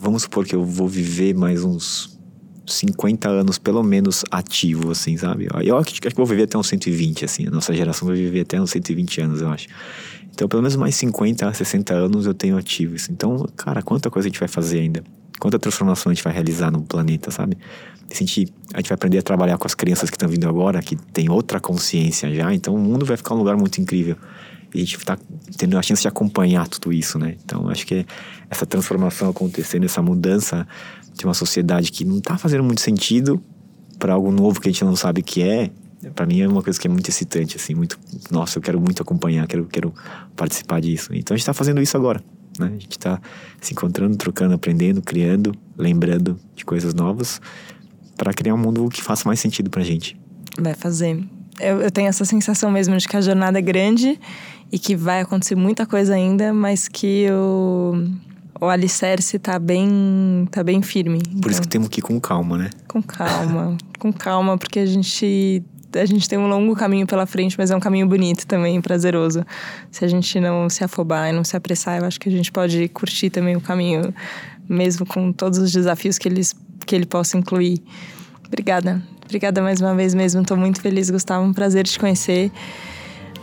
[0.00, 2.14] vamos supor que eu vou viver mais uns
[2.66, 5.48] 50 anos, pelo menos, ativo, assim, sabe?
[5.62, 7.46] Eu acho que vou viver até uns 120, assim.
[7.46, 9.68] A nossa geração vai viver até uns 120 anos, eu acho.
[10.34, 13.12] Então, pelo menos mais 50, 60 anos eu tenho ativo isso.
[13.12, 15.04] Então, cara, quanta coisa a gente vai fazer ainda?
[15.38, 17.56] Quanta transformação a gente vai realizar no planeta, sabe?
[18.10, 20.82] A gente, a gente vai aprender a trabalhar com as crianças que estão vindo agora,
[20.82, 22.52] que tem outra consciência já.
[22.52, 24.16] Então, o mundo vai ficar um lugar muito incrível.
[24.74, 25.16] E a gente está
[25.56, 27.36] tendo a chance de acompanhar tudo isso, né?
[27.44, 28.04] Então, acho que
[28.50, 30.66] essa transformação acontecendo, essa mudança
[31.16, 33.40] de uma sociedade que não está fazendo muito sentido
[34.00, 35.70] para algo novo que a gente não sabe o que é,
[36.14, 37.98] para mim é uma coisa que é muito excitante, assim, muito.
[38.30, 39.92] Nossa, eu quero muito acompanhar, quero, quero
[40.36, 41.14] participar disso.
[41.14, 42.22] Então a gente está fazendo isso agora,
[42.58, 42.66] né?
[42.66, 43.20] A gente está
[43.60, 47.40] se encontrando, trocando, aprendendo, criando, lembrando de coisas novas
[48.16, 50.16] para criar um mundo que faça mais sentido para gente.
[50.58, 51.22] Vai fazer.
[51.60, 54.18] Eu, eu tenho essa sensação mesmo de que a jornada é grande
[54.72, 57.94] e que vai acontecer muita coisa ainda, mas que o,
[58.60, 61.20] o alicerce tá bem, tá bem firme.
[61.20, 62.70] Por então, isso que temos que ir com calma, né?
[62.88, 65.62] Com calma, com calma, porque a gente
[65.98, 69.44] a gente tem um longo caminho pela frente, mas é um caminho bonito também, prazeroso.
[69.90, 72.50] Se a gente não se afobar e não se apressar, eu acho que a gente
[72.50, 74.14] pode curtir também o caminho,
[74.68, 76.54] mesmo com todos os desafios que, eles,
[76.86, 77.82] que ele possa incluir.
[78.46, 79.02] Obrigada.
[79.24, 80.42] Obrigada mais uma vez mesmo.
[80.42, 81.44] Estou muito feliz, Gustavo.
[81.44, 82.52] Um prazer te conhecer.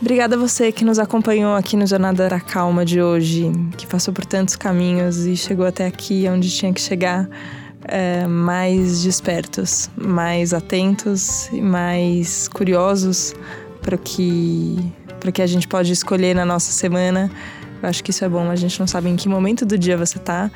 [0.00, 4.12] Obrigada a você que nos acompanhou aqui no Jornada da Calma de hoje, que passou
[4.12, 7.28] por tantos caminhos e chegou até aqui onde tinha que chegar
[7.84, 13.34] é, mais despertos, mais atentos e mais curiosos
[13.80, 14.76] para o que,
[15.20, 17.30] para que a gente pode escolher na nossa semana.
[17.82, 18.50] Eu acho que isso é bom.
[18.50, 20.50] A gente não sabe em que momento do dia você está,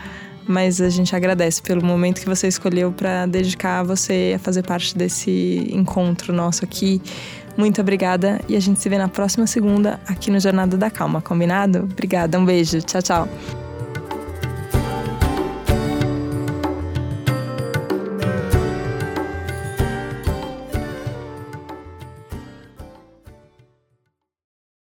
[0.47, 4.97] mas a gente agradece pelo momento que você escolheu para dedicar você a fazer parte
[4.97, 7.03] desse encontro nosso aqui.
[7.57, 11.21] Muito obrigada e a gente se vê na próxima segunda aqui no Jornada da Calma,
[11.21, 11.89] combinado?
[11.91, 13.66] Obrigada, um beijo, tchau, tchau.